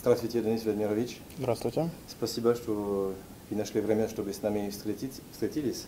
Здравствуйте, 0.00 0.40
Денис 0.40 0.64
Владимирович. 0.64 1.18
Здравствуйте. 1.36 1.90
Спасибо, 2.08 2.54
что 2.54 3.12
вы 3.50 3.56
нашли 3.56 3.82
время, 3.82 4.08
чтобы 4.08 4.32
с 4.32 4.40
нами 4.40 4.70
встретились. 4.70 5.84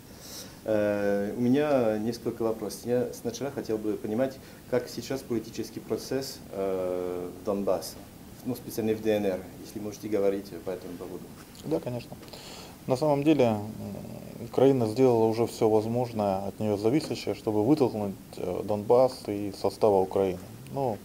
Э, 0.64 1.32
у 1.34 1.40
меня 1.40 1.96
несколько 1.96 2.42
вопросов. 2.42 2.82
Я 2.84 3.08
сначала 3.14 3.50
хотел 3.50 3.78
бы 3.78 3.94
понимать, 3.94 4.36
как 4.70 4.90
сейчас 4.90 5.22
политический 5.22 5.80
процесс 5.80 6.40
э, 6.50 7.30
в 7.40 7.44
Донбассе, 7.46 7.94
ну, 8.44 8.54
специально 8.54 8.92
в 8.92 9.00
ДНР, 9.00 9.40
если 9.64 9.80
можете 9.80 10.10
говорить 10.10 10.50
по 10.66 10.72
этому 10.72 10.92
поводу. 10.98 11.24
Да, 11.64 11.80
конечно. 11.80 12.14
На 12.86 12.96
самом 12.96 13.24
деле 13.24 13.56
Украина 14.44 14.88
сделала 14.88 15.24
уже 15.24 15.46
все 15.46 15.70
возможное 15.70 16.48
от 16.48 16.60
нее 16.60 16.76
зависящее, 16.76 17.34
чтобы 17.34 17.64
вытолкнуть 17.64 18.14
э, 18.36 18.60
Донбасс 18.62 19.26
из 19.26 19.56
состава 19.56 20.00
Украины. 20.00 20.38
Ну, 20.74 20.98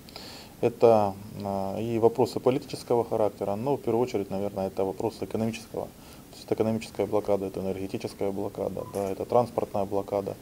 это 0.62 1.14
а, 1.44 1.80
и 1.80 2.00
вопросы 2.00 2.40
политического 2.40 3.04
характера, 3.06 3.56
но 3.56 3.78
в 3.78 3.82
первую 3.82 4.04
очередь, 4.04 4.30
наверное, 4.30 4.68
это 4.68 4.84
вопросы 4.84 5.26
экономического. 5.26 5.86
То 5.86 6.36
есть 6.36 6.46
это 6.46 6.56
экономическая 6.56 7.06
блокада, 7.06 7.46
это 7.46 7.60
энергетическая 7.60 8.32
блокада, 8.32 8.84
да, 8.94 9.10
это 9.12 9.26
транспортная 9.26 9.86
блокада. 9.86 10.36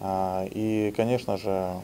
А, 0.00 0.46
И, 0.50 0.92
конечно 0.96 1.36
же, 1.36 1.74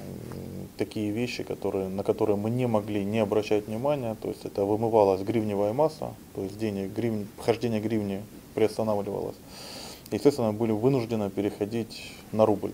такие 0.77 1.11
вещи, 1.11 1.43
которые, 1.43 1.89
на 1.89 2.03
которые 2.03 2.37
мы 2.37 2.51
не 2.51 2.67
могли 2.67 3.05
не 3.05 3.19
обращать 3.19 3.67
внимания, 3.67 4.17
то 4.21 4.29
есть 4.29 4.45
это 4.45 4.65
вымывалась 4.65 5.21
гривневая 5.23 5.73
масса, 5.73 6.15
то 6.35 6.43
есть 6.43 6.59
денег, 6.59 6.93
гривни, 6.93 7.27
вхождение 7.37 7.81
гривни 7.81 8.23
приостанавливалось. 8.55 9.37
Естественно, 10.11 10.53
были 10.53 10.73
вынуждены 10.73 11.29
переходить 11.29 12.13
на 12.33 12.47
рубль. 12.47 12.73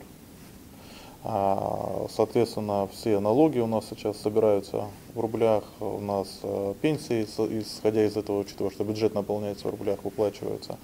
А, 1.27 2.07
Соответственно, 2.15 2.87
все 2.93 3.19
налоги 3.19 3.59
у 3.59 3.67
нас 3.67 3.87
сейчас 3.89 4.19
собираются 4.19 4.85
в 5.15 5.21
рублях, 5.21 5.65
у 5.81 6.01
нас 6.01 6.29
э, 6.43 6.75
пенсии, 6.83 7.25
исходя 7.25 8.05
из 8.05 8.17
этого, 8.17 8.41
учитывая, 8.41 8.71
что 8.71 8.85
бюджет 8.85 9.15
наполняется 9.15 9.69
в 9.69 9.71
рублях, 9.71 10.05
выплачиваются 10.05 10.77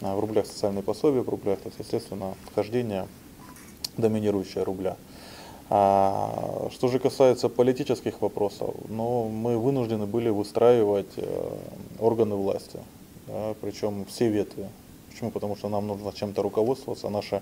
а, 0.00 0.16
в 0.16 0.20
рублях 0.20 0.46
социальные 0.46 0.82
пособия, 0.82 1.20
в 1.20 1.28
рублях, 1.28 1.60
то 1.60 1.68
есть, 1.68 1.78
естественно, 1.78 2.34
вхождение 2.50 3.06
доминирующее 3.98 4.64
рубля. 4.64 4.96
А, 5.68 6.68
что 6.72 6.88
же 6.88 6.98
касается 6.98 7.50
политических 7.50 8.22
вопросов, 8.22 8.74
ну, 8.88 9.28
мы 9.28 9.58
вынуждены 9.58 10.06
были 10.06 10.30
выстраивать 10.30 11.12
э, 11.16 11.52
органы 12.00 12.36
власти, 12.36 12.80
да, 13.26 13.54
причем 13.60 14.06
все 14.06 14.28
ветви. 14.28 14.66
Почему? 15.14 15.30
Потому 15.30 15.54
что 15.54 15.68
нам 15.68 15.86
нужно 15.86 16.12
чем-то 16.12 16.42
руководствоваться. 16.42 17.08
Наша 17.08 17.40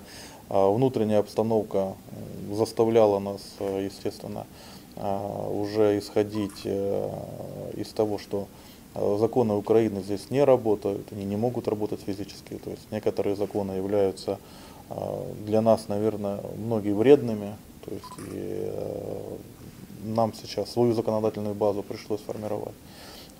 а, 0.50 0.70
внутренняя 0.70 1.20
обстановка 1.20 1.94
заставляла 2.52 3.18
нас, 3.18 3.40
э, 3.60 3.88
естественно, 3.90 4.46
а, 4.96 5.48
уже 5.48 5.98
исходить 5.98 6.66
э, 6.66 7.10
из 7.74 7.88
того, 7.88 8.18
что 8.18 8.46
э, 8.94 9.16
законы 9.18 9.54
Украины 9.54 10.02
здесь 10.02 10.28
не 10.28 10.44
работают, 10.44 11.10
они 11.12 11.24
не 11.24 11.36
могут 11.36 11.66
работать 11.66 12.00
физически. 12.02 12.58
То 12.62 12.68
есть 12.68 12.82
некоторые 12.90 13.36
законы 13.36 13.72
являются 13.72 14.38
а, 14.90 15.26
для 15.46 15.62
нас, 15.62 15.88
наверное, 15.88 16.40
многие 16.58 16.92
вредными. 16.92 17.56
То 17.86 17.90
есть 17.90 18.32
и, 18.34 18.70
нам 20.04 20.34
сейчас 20.34 20.70
свою 20.70 20.92
законодательную 20.92 21.54
базу 21.54 21.82
пришлось 21.82 22.20
формировать. 22.20 22.74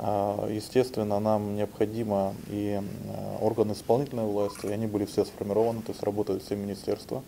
А, 0.05 0.49
Естественно, 0.51 1.21
нам 1.21 1.55
необходимо 1.55 2.35
и 2.49 2.81
э, 2.81 3.37
органы 3.41 3.73
исполнительной 3.73 4.25
власти, 4.25 4.67
и 4.67 4.73
они 4.73 4.89
были 4.89 5.05
все 5.05 5.25
сформированы, 5.25 5.81
то 5.83 5.93
есть 5.93 6.03
работают 6.03 6.43
все 6.43 6.57
министерства, 6.57 7.23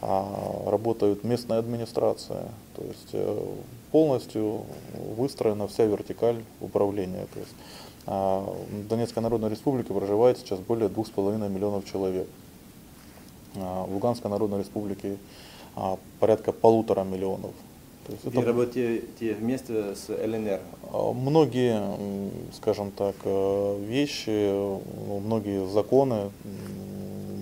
а, 0.00 0.70
работают 0.70 1.24
местная 1.24 1.58
администрация, 1.58 2.48
то 2.74 2.82
есть 2.84 3.10
э, 3.12 3.46
полностью 3.92 4.64
выстроена 5.16 5.68
вся 5.68 5.84
вертикаль 5.84 6.42
управления. 6.62 7.26
То 7.34 7.38
есть 7.38 7.54
а, 8.06 8.40
в 8.70 8.88
Донецкой 8.88 9.22
Народной 9.22 9.50
Республике 9.50 9.92
проживает 9.92 10.38
сейчас 10.38 10.58
более 10.58 10.88
2,5 10.88 11.50
миллионов 11.50 11.84
человек. 11.84 12.28
А, 13.56 13.84
В 13.84 13.92
Луганской 13.92 14.30
Народной 14.30 14.60
Республике 14.60 15.18
а, 15.74 15.98
порядка 16.18 16.52
полутора 16.52 17.04
миллионов. 17.04 17.52
Есть 18.08 18.24
Вы 18.24 18.30
это- 18.30 18.46
работаете 18.46 19.34
вместе 19.34 19.94
с 19.94 20.08
ЛНР. 20.08 20.60
а, 20.92 21.12
Многие, 21.12 21.80
скажем 22.52 22.90
так, 22.92 23.14
э, 23.24 23.84
вещи, 23.84 24.50
ну, 25.08 25.20
многие 25.24 25.66
законы 25.68 26.30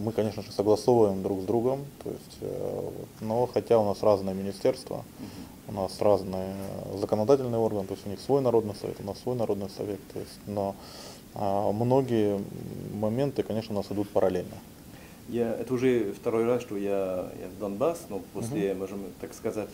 мы, 0.05 0.13
конечно 0.13 0.43
же, 0.43 0.53
согласовываем 0.53 1.23
друг 1.23 1.41
с 1.41 1.45
другом, 1.45 1.85
то 2.03 2.11
есть, 2.11 2.39
э, 2.41 2.91
но 3.21 3.47
хотя 3.53 3.79
у 3.79 3.85
нас 3.85 4.03
разные 4.03 4.35
министерства, 4.35 5.03
у 5.67 5.73
нас 5.73 6.01
разные 6.01 6.55
законодательные 7.01 7.59
органы, 7.59 7.87
то 7.87 7.95
есть 7.95 8.07
у 8.07 8.11
них 8.11 8.21
свой 8.21 8.43
народный 8.43 8.75
совет, 8.75 8.97
у 9.01 9.05
нас 9.05 9.19
свой 9.19 9.35
народный 9.35 9.71
совет, 9.71 10.01
то 10.13 10.19
есть, 10.21 10.39
но 10.47 10.75
а, 11.37 11.73
многие 11.73 12.39
моменты, 12.93 13.43
конечно, 13.43 13.75
у 13.75 13.79
нас 13.79 13.91
идут 13.91 14.09
параллельно. 14.11 14.55
Я, 15.29 15.55
это 15.55 15.73
уже 15.73 16.13
второй 16.13 16.45
раз, 16.45 16.63
что 16.63 16.77
я, 16.77 17.31
я 17.41 17.49
в 17.49 17.59
Донбасс, 17.59 18.07
ну, 18.11 18.23
после, 18.35 18.75
можем 18.75 19.01
так 19.21 19.33
сказать, 19.33 19.69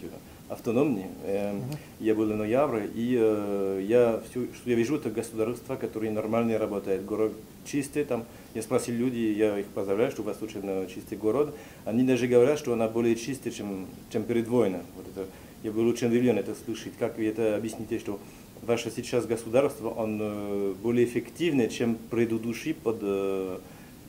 автономии. 0.48 1.06
Эм, 1.24 1.62
Я 1.98 2.14
был 2.14 2.26
в 2.26 2.36
ноябре, 2.36 2.88
и 2.94 3.16
э, 3.18 3.84
я 3.86 4.20
все, 4.30 4.46
что 4.54 4.70
я 4.70 4.76
вижу, 4.76 4.96
это 4.96 5.10
государство, 5.10 5.76
которое 5.76 6.10
нормально 6.10 6.58
работает. 6.58 7.04
Город 7.04 7.32
чистый, 7.64 8.04
там, 8.04 8.24
я 8.54 8.62
спросил 8.62 8.94
людей, 8.94 9.34
я 9.34 9.58
их 9.58 9.66
поздравляю, 9.66 10.10
что 10.10 10.22
у 10.22 10.24
вас 10.24 10.38
э, 10.40 10.86
чистый 10.92 11.16
город. 11.16 11.54
Они 11.84 12.04
даже 12.04 12.26
говорят, 12.26 12.58
что 12.58 12.72
она 12.72 12.88
более 12.88 13.16
чистая, 13.16 13.52
чем, 13.52 13.86
чем 14.12 14.24
перед 14.24 14.48
войной. 14.48 14.80
Вот 14.96 15.06
это, 15.08 15.26
я 15.62 15.72
был 15.72 15.86
очень 15.86 16.08
удивлен 16.08 16.38
это 16.38 16.54
слышать. 16.64 16.92
Как 16.98 17.16
вы 17.16 17.26
это 17.26 17.56
объясните, 17.56 17.98
что 17.98 18.18
ваше 18.62 18.90
сейчас 18.90 19.26
государство, 19.26 19.88
он 19.88 20.18
э, 20.20 20.74
более 20.82 21.06
эффективное, 21.06 21.68
чем 21.68 21.96
предыдущий 22.10 22.74
под 22.74 22.98
э, 23.02 23.58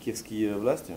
киевские 0.04 0.56
власти? 0.56 0.96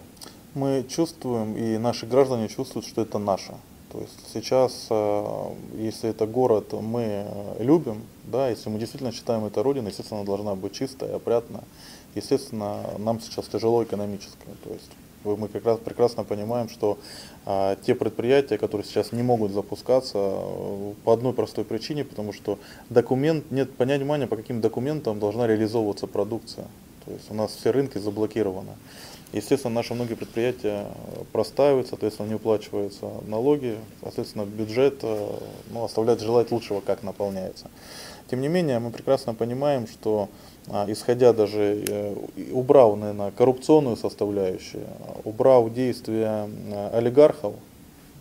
Мы 0.54 0.84
чувствуем, 0.88 1.56
и 1.56 1.78
наши 1.78 2.06
граждане 2.06 2.48
чувствуют, 2.48 2.86
что 2.86 3.02
это 3.02 3.18
наше. 3.18 3.54
То 3.90 4.00
есть 4.00 4.18
сейчас, 4.32 4.88
э, 4.90 5.54
если 5.76 6.10
это 6.10 6.26
город 6.26 6.72
мы 6.72 7.02
э, 7.02 7.62
любим, 7.62 8.02
да, 8.24 8.48
если 8.48 8.68
мы 8.68 8.78
действительно 8.78 9.12
считаем 9.12 9.44
это 9.44 9.62
родиной, 9.62 9.90
естественно, 9.90 10.20
она 10.20 10.26
должна 10.26 10.54
быть 10.54 10.72
чистая, 10.72 11.16
опрятная. 11.16 11.64
Естественно, 12.14 12.84
нам 12.98 13.20
сейчас 13.20 13.46
тяжело 13.46 13.84
экономически. 13.84 14.46
То 14.64 14.70
есть 14.72 14.90
мы 15.24 15.48
как 15.48 15.64
раз 15.64 15.78
прекрасно 15.78 16.24
понимаем, 16.24 16.68
что 16.68 16.98
а, 17.46 17.76
те 17.76 17.94
предприятия, 17.94 18.58
которые 18.58 18.86
сейчас 18.86 19.12
не 19.12 19.22
могут 19.22 19.52
запускаться 19.52 20.18
э, 20.18 20.92
по 21.04 21.12
одной 21.12 21.32
простой 21.32 21.64
причине, 21.64 22.04
потому 22.04 22.32
что 22.32 22.58
документ, 22.90 23.50
нет 23.50 23.74
понимания, 23.74 24.26
по 24.26 24.36
каким 24.36 24.60
документам 24.60 25.18
должна 25.18 25.46
реализовываться 25.46 26.06
продукция. 26.06 26.66
То 27.06 27.12
есть 27.12 27.30
у 27.30 27.34
нас 27.34 27.54
все 27.54 27.70
рынки 27.70 27.98
заблокированы. 27.98 28.72
Естественно, 29.32 29.74
наши 29.74 29.94
многие 29.94 30.14
предприятия 30.14 30.86
простаивают, 31.32 31.88
соответственно, 31.88 32.28
не 32.28 32.34
уплачиваются 32.34 33.10
налоги, 33.26 33.76
соответственно, 34.00 34.44
бюджет 34.44 35.00
э, 35.02 35.38
ну, 35.70 35.84
оставляет 35.84 36.20
желать 36.20 36.52
лучшего, 36.52 36.80
как 36.80 37.02
наполняется. 37.02 37.66
Тем 38.30 38.40
не 38.40 38.48
менее, 38.48 38.78
мы 38.78 38.90
прекрасно 38.90 39.34
понимаем, 39.34 39.88
что 39.88 40.28
а, 40.68 40.86
исходя 40.88 41.32
даже, 41.32 41.84
э, 41.86 42.16
убрав, 42.52 42.96
наверное, 42.96 43.32
коррупционную 43.32 43.96
составляющую, 43.96 44.86
убрав 45.24 45.72
действия 45.74 46.48
э, 46.48 46.90
олигархов, 46.96 47.54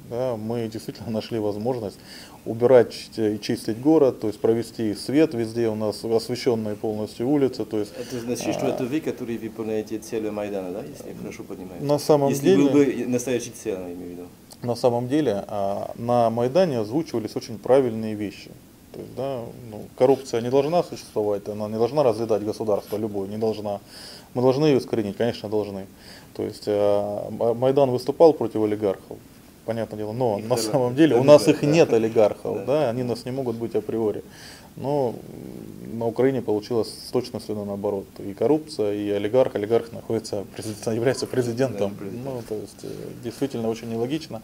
да, 0.10 0.36
мы 0.36 0.68
действительно 0.68 1.10
нашли 1.12 1.40
возможность 1.40 1.98
убирать 2.46 3.10
и 3.16 3.40
чистить 3.40 3.80
город, 3.80 4.20
то 4.20 4.28
есть 4.28 4.40
провести 4.40 4.94
свет 4.96 5.34
везде, 5.34 5.70
у 5.70 5.76
нас 5.76 6.04
освещенные 6.04 6.76
полностью 6.76 7.30
улицы, 7.30 7.64
то 7.66 7.80
есть 7.80 7.94
Это 7.98 8.20
значит, 8.20 8.56
что 8.56 8.68
это 8.68 8.84
вы, 8.84 9.00
который 9.00 9.38
выполняете 9.38 9.98
цели 10.00 10.30
Майдана, 10.30 10.72
да, 10.72 10.84
если 10.84 11.10
я 11.10 11.16
хорошо 11.16 11.44
понимаю? 11.44 11.82
на 11.82 11.98
самом 12.00 12.30
если 12.30 12.44
деле... 12.44 12.64
был 12.64 12.70
бы 12.70 13.06
настоящий 13.08 13.52
цель, 13.52 13.74
я 13.74 13.94
имею 13.94 13.98
в 13.98 14.12
виду. 14.12 14.24
на 14.62 14.76
самом 14.76 15.08
деле 15.08 15.46
а, 15.48 15.92
на 15.96 16.30
Майдане 16.30 16.80
озвучивались 16.80 17.36
очень 17.36 17.58
правильные 17.58 18.16
вещи. 18.16 18.52
То 18.94 19.00
есть, 19.00 19.16
да, 19.16 19.40
ну, 19.72 19.86
коррупция 19.98 20.42
не 20.42 20.52
должна 20.52 20.84
существовать, 20.84 21.48
она 21.50 21.68
не 21.68 21.78
должна 21.78 22.04
разъедать 22.04 22.44
государство 22.44 22.98
любое, 22.98 23.28
не 23.28 23.38
должна. 23.38 23.80
Мы 24.36 24.44
должны 24.44 24.66
ее 24.66 24.78
искоренить, 24.78 25.18
конечно, 25.18 25.50
должны. 25.50 25.88
То 26.36 26.44
есть 26.44 26.66
а, 26.68 27.30
Майдан 27.56 27.90
выступал 27.90 28.34
против 28.34 28.62
олигархов, 28.62 29.18
понятное 29.66 29.98
дело, 29.98 30.12
но 30.12 30.40
Их 30.40 30.48
на 30.48 30.56
да, 30.56 30.62
самом 30.62 30.96
деле 30.96 31.16
у 31.16 31.24
нас 31.24 31.48
их 31.48 31.62
да. 31.62 31.68
нет 31.68 31.94
олигархов, 31.94 32.58
Да. 32.58 32.66
да, 32.66 32.90
они 32.90 33.04
нас 33.04 33.26
не 33.26 33.32
могут 33.32 33.56
быть 33.56 33.76
априори. 33.76 34.24
Но 34.76 35.16
на 35.94 36.08
Украине 36.08 36.42
получилось 36.42 36.90
с 36.90 37.12
точностью 37.12 37.56
наоборот. 37.56 38.06
И 38.20 38.34
коррупция, 38.34 38.94
и 38.94 39.10
олигарх. 39.12 39.56
Олигарх 39.56 39.92
находится, 39.92 40.46
является 40.88 41.28
президентом. 41.28 41.96
Да. 42.00 42.06
Ну, 42.26 42.42
то 42.48 42.56
есть 42.56 42.84
э, 42.84 42.88
действительно 43.24 43.70
очень 43.70 43.90
нелогично. 43.90 44.42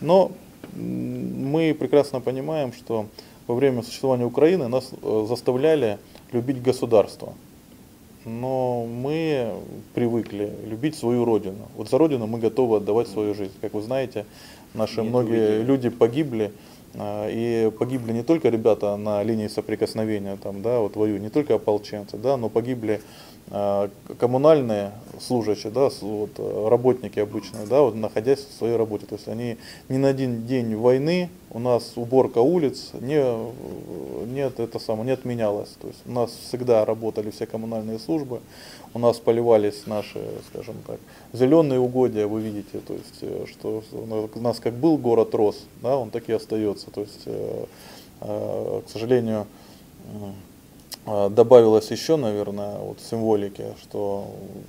Но 0.00 0.32
мы 0.74 1.76
прекрасно 1.78 2.20
понимаем, 2.20 2.72
что 2.72 3.06
во 3.46 3.54
время 3.54 3.82
существования 3.82 4.24
Украины 4.24 4.68
нас 4.68 4.90
э, 5.02 5.26
заставляли 5.28 5.98
любить 6.32 6.62
государство. 6.62 7.34
Но 8.24 8.86
мы 8.86 9.52
привыкли 9.94 10.52
любить 10.64 10.96
свою 10.96 11.24
родину. 11.24 11.68
Вот 11.76 11.88
за 11.88 11.98
родину 11.98 12.26
мы 12.26 12.40
готовы 12.40 12.78
отдавать 12.78 13.08
свою 13.08 13.34
жизнь. 13.34 13.52
Как 13.60 13.72
вы 13.74 13.82
знаете, 13.82 14.26
наши 14.76 15.00
Нет 15.00 15.10
многие 15.10 15.58
выбора. 15.58 15.66
люди 15.66 15.88
погибли 15.88 16.52
А, 16.98 17.28
и 17.28 17.70
погибли 17.70 18.12
не 18.12 18.22
только 18.22 18.48
ребята 18.48 18.96
на 18.96 19.22
линии 19.22 19.48
соприкосновения, 19.48 20.38
там, 20.42 20.62
да, 20.62 20.80
вот 20.80 20.96
воюют, 20.96 21.20
не 21.20 21.28
только 21.28 21.54
ополченцы, 21.54 22.16
да, 22.16 22.36
но 22.38 22.48
погибли 22.48 23.00
коммунальные 23.48 24.92
служащие, 25.20 25.72
да, 25.72 25.88
вот, 26.00 26.30
э, 26.38 26.68
работники 26.68 27.18
обычные, 27.18 27.66
да, 27.66 27.82
вот, 27.82 27.94
находясь 27.94 28.40
в 28.40 28.52
своей 28.52 28.76
работе. 28.76 29.06
То 29.06 29.14
есть 29.14 29.28
они 29.28 29.56
ни 29.88 29.96
на 29.96 30.08
один 30.08 30.46
день 30.46 30.74
войны, 30.74 31.30
у 31.50 31.58
нас 31.58 31.92
уборка 31.96 32.38
улиц 32.38 32.90
не, 33.00 33.22
нет, 34.26 34.58
это 34.58 34.78
самое, 34.78 35.06
не 35.06 35.12
отменялось. 35.12 35.70
То 35.80 35.88
есть 35.88 36.00
у 36.06 36.12
нас 36.12 36.30
всегда 36.48 36.84
работали 36.84 37.30
все 37.30 37.46
коммунальные 37.46 37.98
службы, 37.98 38.40
у 38.94 38.98
нас 38.98 39.18
поливались 39.18 39.86
наши, 39.86 40.20
скажем 40.50 40.76
так, 40.86 40.98
зеленые 41.32 41.80
угодья, 41.80 42.26
вы 42.26 42.40
видите, 42.40 42.80
то 42.86 42.94
есть, 42.94 43.18
э, 43.20 43.46
что 43.48 43.82
у 43.92 44.40
нас 44.40 44.58
как 44.60 44.74
был 44.74 44.98
город 44.98 45.34
рос, 45.34 45.64
да, 45.82 45.96
он 45.96 46.10
так 46.10 46.28
и 46.28 46.32
остается. 46.32 46.90
То 46.90 47.02
есть, 47.02 47.22
э, 47.26 47.64
к 48.20 48.88
сожалению, 48.90 49.46
добавилось 51.06 51.90
еще, 51.90 52.16
наверное, 52.16 52.78
вот 52.78 52.98
символики, 53.00 53.66
что 53.82 54.26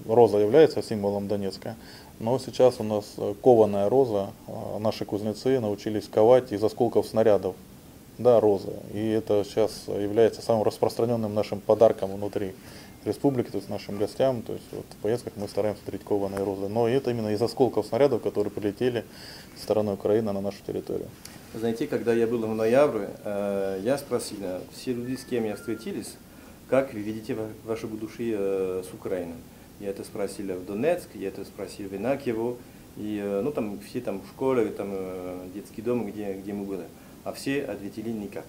роза 0.08 0.38
является 0.38 0.82
символом 0.84 1.28
Донецка. 1.28 1.76
Но 2.20 2.40
сейчас 2.40 2.80
у 2.80 2.84
нас 2.84 3.06
э, 3.18 3.36
кованая 3.44 3.90
роза, 3.90 4.32
а, 4.48 4.80
наши 4.80 5.06
кузнецы 5.06 5.60
научились 5.60 6.08
ковать 6.08 6.52
из 6.52 6.64
осколков 6.64 7.06
снарядов, 7.06 7.56
да, 8.18 8.40
розы. 8.40 8.74
И 8.94 9.10
это 9.10 9.44
сейчас 9.44 9.84
является 9.88 10.42
самым 10.42 10.64
распространенным 10.64 11.36
нашим 11.36 11.60
подарком 11.60 12.12
внутри 12.16 12.56
республики, 13.06 13.52
то 13.52 13.58
есть 13.58 13.70
нашим 13.70 14.00
гостям. 14.00 14.42
То 14.42 14.54
есть 14.54 14.66
вот 14.72 14.86
в 14.90 14.96
поездках 15.04 15.34
мы 15.36 15.48
стараемся 15.48 15.82
дарить 15.86 16.04
кованые 16.04 16.44
розы. 16.44 16.68
Но 16.68 16.88
это 16.88 17.12
именно 17.12 17.28
из 17.28 17.42
осколков 17.42 17.86
снарядов, 17.86 18.24
которые 18.24 18.50
прилетели 18.50 19.06
со 19.56 19.64
стороны 19.64 19.94
Украины 19.94 20.32
на 20.32 20.42
нашу 20.42 20.58
территорию. 20.66 21.08
Знаете, 21.54 21.86
когда 21.86 22.14
я 22.14 22.26
был 22.26 22.40
в 22.40 22.56
ноябре, 22.56 23.12
э, 23.24 23.80
я 23.84 23.98
спросил, 24.00 24.38
все 24.74 24.94
люди, 24.94 25.16
с 25.16 25.24
кем 25.24 25.46
я 25.46 25.56
встретились, 25.56 26.16
как 26.70 26.94
вы 26.94 27.00
видите 27.00 27.36
ваши 27.66 27.88
будущее 27.88 28.36
э, 28.38 28.84
с 28.90 28.94
Украиной? 28.94 29.36
Я 29.80 29.90
это 29.90 30.04
спросил 30.04 30.48
в 30.56 30.66
Донецк, 30.66 31.08
я 31.14 31.30
это 31.30 31.46
спросил 31.46 31.88
в 31.88 31.96
Инакиево, 31.96 32.58
и 32.98 33.22
э, 33.24 33.42
ну 33.42 33.52
там 33.52 33.80
все 33.80 34.02
там 34.02 34.22
в 34.22 34.28
школе, 34.28 34.66
там 34.68 34.90
э, 34.92 35.48
детский 35.54 35.82
дом, 35.82 36.06
где, 36.06 36.34
где 36.34 36.52
мы 36.52 36.66
были. 36.66 36.84
А 37.24 37.32
все 37.32 37.64
ответили 37.64 38.10
никак. 38.10 38.46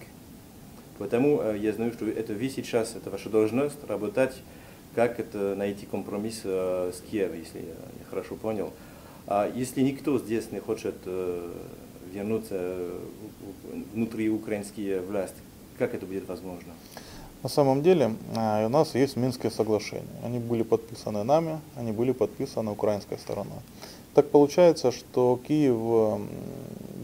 Поэтому 0.99 1.53
я 1.53 1.73
знаю, 1.73 1.93
что 1.93 2.09
это 2.09 2.33
весь 2.33 2.57
сейчас, 2.57 2.97
это 2.97 3.09
ваша 3.09 3.31
должность, 3.31 3.79
работать, 3.87 4.35
как 4.97 5.21
это 5.21 5.55
найти 5.55 5.87
компромисс 5.87 6.41
с 6.43 7.03
Киевом, 7.09 7.39
если 7.39 7.59
я, 7.59 7.75
хорошо 8.11 8.35
понял. 8.35 8.73
А 9.29 9.49
если 9.49 9.83
никто 9.83 10.19
здесь 10.19 10.51
не 10.51 10.59
хочет 10.59 10.97
вернуться 12.13 12.79
внутри 13.95 14.29
украинские 14.29 15.01
власти, 15.01 15.39
как 15.79 15.95
это 15.95 16.05
будет 16.05 16.27
возможно? 16.27 16.73
На 17.43 17.49
самом 17.49 17.83
деле 17.83 18.15
а, 18.37 18.67
у 18.67 18.69
нас 18.69 18.95
есть 18.95 19.17
Минские 19.17 19.53
соглашения. 19.53 20.07
Они 20.25 20.39
были 20.39 20.63
подписаны 20.63 21.23
нами, 21.23 21.61
они 21.77 21.93
были 21.93 22.13
подписаны 22.13 22.73
украинской 22.73 23.19
стороной. 23.19 23.59
Так 24.15 24.31
получается, 24.31 24.91
что 24.91 25.39
Киев 25.47 26.21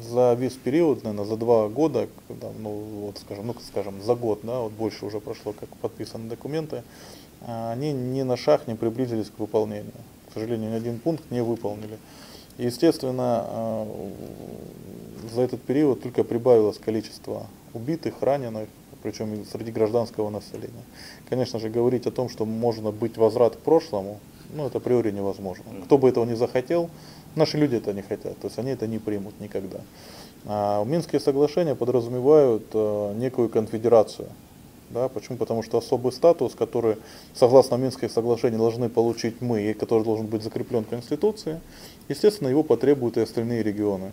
за 0.02 0.34
весь 0.34 0.54
период, 0.54 1.02
наверное, 1.04 1.24
за 1.24 1.36
два 1.36 1.68
года, 1.68 2.08
ну, 2.58 2.70
вот, 3.06 3.18
скажем, 3.18 3.46
ну, 3.46 3.54
скажем, 3.66 4.02
за 4.02 4.14
год, 4.14 4.40
да, 4.42 4.60
вот 4.60 4.72
больше 4.72 5.06
уже 5.06 5.20
прошло, 5.20 5.52
как 5.52 5.68
подписаны 5.76 6.28
документы, 6.28 6.82
а, 7.42 7.72
они 7.72 7.92
ни 7.92 8.22
на 8.22 8.36
шаг 8.36 8.66
не 8.66 8.74
приблизились 8.74 9.30
к 9.30 9.38
выполнению. 9.38 9.92
К 10.30 10.34
сожалению, 10.34 10.70
ни 10.70 10.74
один 10.74 10.98
пункт 10.98 11.30
не 11.30 11.42
выполнили. 11.42 11.98
Естественно, 12.58 13.44
а, 13.46 13.88
за 15.32 15.42
этот 15.42 15.62
период 15.62 16.02
только 16.02 16.24
прибавилось 16.24 16.78
количество 16.78 17.46
убитых, 17.72 18.20
раненых, 18.20 18.68
причем 19.04 19.44
среди 19.44 19.70
гражданского 19.70 20.30
населения. 20.30 20.82
Конечно 21.28 21.60
же, 21.60 21.68
говорить 21.68 22.06
о 22.06 22.10
том, 22.10 22.30
что 22.30 22.46
можно 22.46 22.90
быть 22.90 23.18
возврат 23.18 23.54
к 23.54 23.58
прошлому, 23.58 24.18
ну, 24.54 24.66
это 24.66 24.78
априори 24.78 25.10
невозможно. 25.10 25.64
Кто 25.84 25.98
бы 25.98 26.08
этого 26.08 26.24
не 26.24 26.34
захотел, 26.34 26.88
наши 27.36 27.58
люди 27.58 27.76
это 27.76 27.92
не 27.92 28.00
хотят, 28.00 28.38
то 28.38 28.46
есть 28.46 28.58
они 28.58 28.70
это 28.70 28.86
не 28.86 28.98
примут 28.98 29.38
никогда. 29.40 29.80
А 30.46 30.82
Минские 30.84 31.20
соглашения 31.20 31.74
подразумевают 31.74 32.64
э, 32.72 33.14
некую 33.16 33.50
конфедерацию. 33.50 34.28
Да, 34.88 35.08
почему? 35.08 35.36
Потому 35.36 35.62
что 35.62 35.76
особый 35.76 36.12
статус, 36.12 36.54
который, 36.54 36.96
согласно 37.34 37.76
Минских 37.76 38.10
соглашений, 38.10 38.56
должны 38.56 38.88
получить 38.88 39.42
мы, 39.42 39.70
и 39.70 39.74
который 39.74 40.02
должен 40.02 40.26
быть 40.26 40.42
закреплен 40.42 40.84
в 40.84 40.88
Конституции, 40.88 41.60
естественно, 42.08 42.48
его 42.48 42.62
потребуют 42.62 43.18
и 43.18 43.20
остальные 43.20 43.62
регионы. 43.62 44.12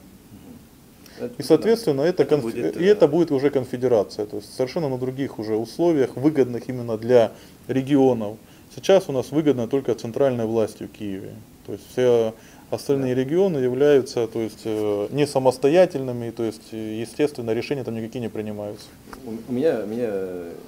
И, 1.37 1.43
соответственно, 1.43 2.01
это, 2.01 2.23
это, 2.23 2.29
конф... 2.29 2.43
будет, 2.43 2.77
и 2.77 2.85
это 2.85 3.07
будет 3.07 3.31
уже 3.31 3.49
конфедерация, 3.49 4.25
то 4.25 4.37
есть 4.37 4.53
совершенно 4.53 4.89
на 4.89 4.97
других 4.97 5.39
уже 5.39 5.55
условиях, 5.55 6.15
выгодных 6.15 6.69
именно 6.69 6.97
для 6.97 7.31
регионов. 7.67 8.37
Сейчас 8.75 9.09
у 9.09 9.11
нас 9.11 9.31
выгодно 9.31 9.67
только 9.67 9.93
центральной 9.95 10.45
власти 10.45 10.83
в 10.83 10.91
Киеве. 10.97 11.33
То 11.65 11.73
есть 11.73 11.83
все 11.91 12.33
остальные 12.71 13.15
да. 13.15 13.21
регионы 13.21 13.57
являются 13.57 14.27
то 14.27 14.39
есть, 14.39 14.61
э, 14.63 15.07
не 15.11 15.27
самостоятельными, 15.27 16.31
то 16.31 16.43
есть, 16.43 16.71
естественно, 16.71 17.51
решения 17.51 17.83
там 17.83 17.95
никакие 17.95 18.21
не 18.21 18.29
принимаются. 18.29 18.85
У 19.47 19.51
меня, 19.51 19.81
у 19.83 19.87
меня 19.87 20.09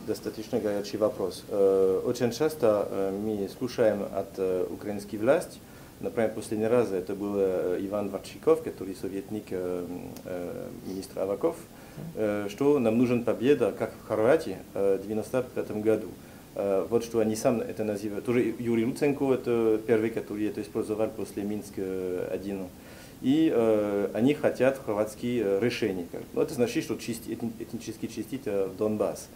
достаточно 0.05 0.59
горячий 0.59 0.97
вопрос. 0.97 1.43
Э, 1.49 2.01
очень 2.05 2.31
часто 2.31 2.87
э, 2.91 3.11
мы 3.11 3.49
слушаем 3.57 4.03
от 4.03 4.37
украинской 4.69 5.15
власти, 5.15 5.59
Например, 6.03 6.31
последний 6.31 6.67
раз 6.67 6.91
это 6.91 7.15
был 7.15 7.39
Иван 7.39 8.09
Варчиков, 8.09 8.61
который 8.61 8.93
советник 8.93 9.45
министра 10.85 11.21
Аваков, 11.21 11.55
что 12.49 12.77
нам 12.77 12.97
нужен 12.97 13.23
победа, 13.23 13.71
как 13.71 13.93
в 13.93 14.07
Хорватии 14.07 14.57
в 14.73 14.77
1995 14.77 15.81
году. 15.81 16.09
Вот 16.55 17.03
что 17.03 17.19
они 17.19 17.35
сам 17.35 17.61
это 17.61 17.83
называют. 17.83 18.25
Тоже 18.25 18.53
Юрий 18.59 18.85
Луценко, 18.85 19.33
это 19.33 19.81
первый, 19.87 20.11
который 20.11 20.47
это 20.47 20.61
использовал 20.61 21.07
после 21.09 21.43
Минска-1. 21.43 22.67
И 23.23 23.51
э, 23.51 24.09
они 24.13 24.33
хотят 24.33 24.79
хорватские 24.85 25.59
решения. 25.61 26.05
Ну, 26.33 26.41
это 26.41 26.53
значит, 26.53 26.83
что 26.83 26.95
чисти, 26.97 27.37
этнически 27.59 28.07
чистить 28.07 28.45
в 28.45 28.75
Донбасс. 28.77 29.29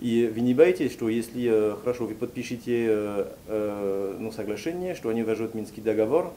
И 0.00 0.32
вы 0.34 0.40
не 0.40 0.54
боитесь, 0.54 0.92
что 0.92 1.10
если, 1.10 1.72
э, 1.72 1.76
хорошо, 1.82 2.06
вы 2.06 2.14
подпишете 2.14 2.86
э, 2.88 3.26
э, 3.48 4.16
ну, 4.18 4.32
соглашение, 4.32 4.94
что 4.94 5.10
они 5.10 5.22
ввожут 5.22 5.54
Минский 5.54 5.82
договор, 5.82 6.32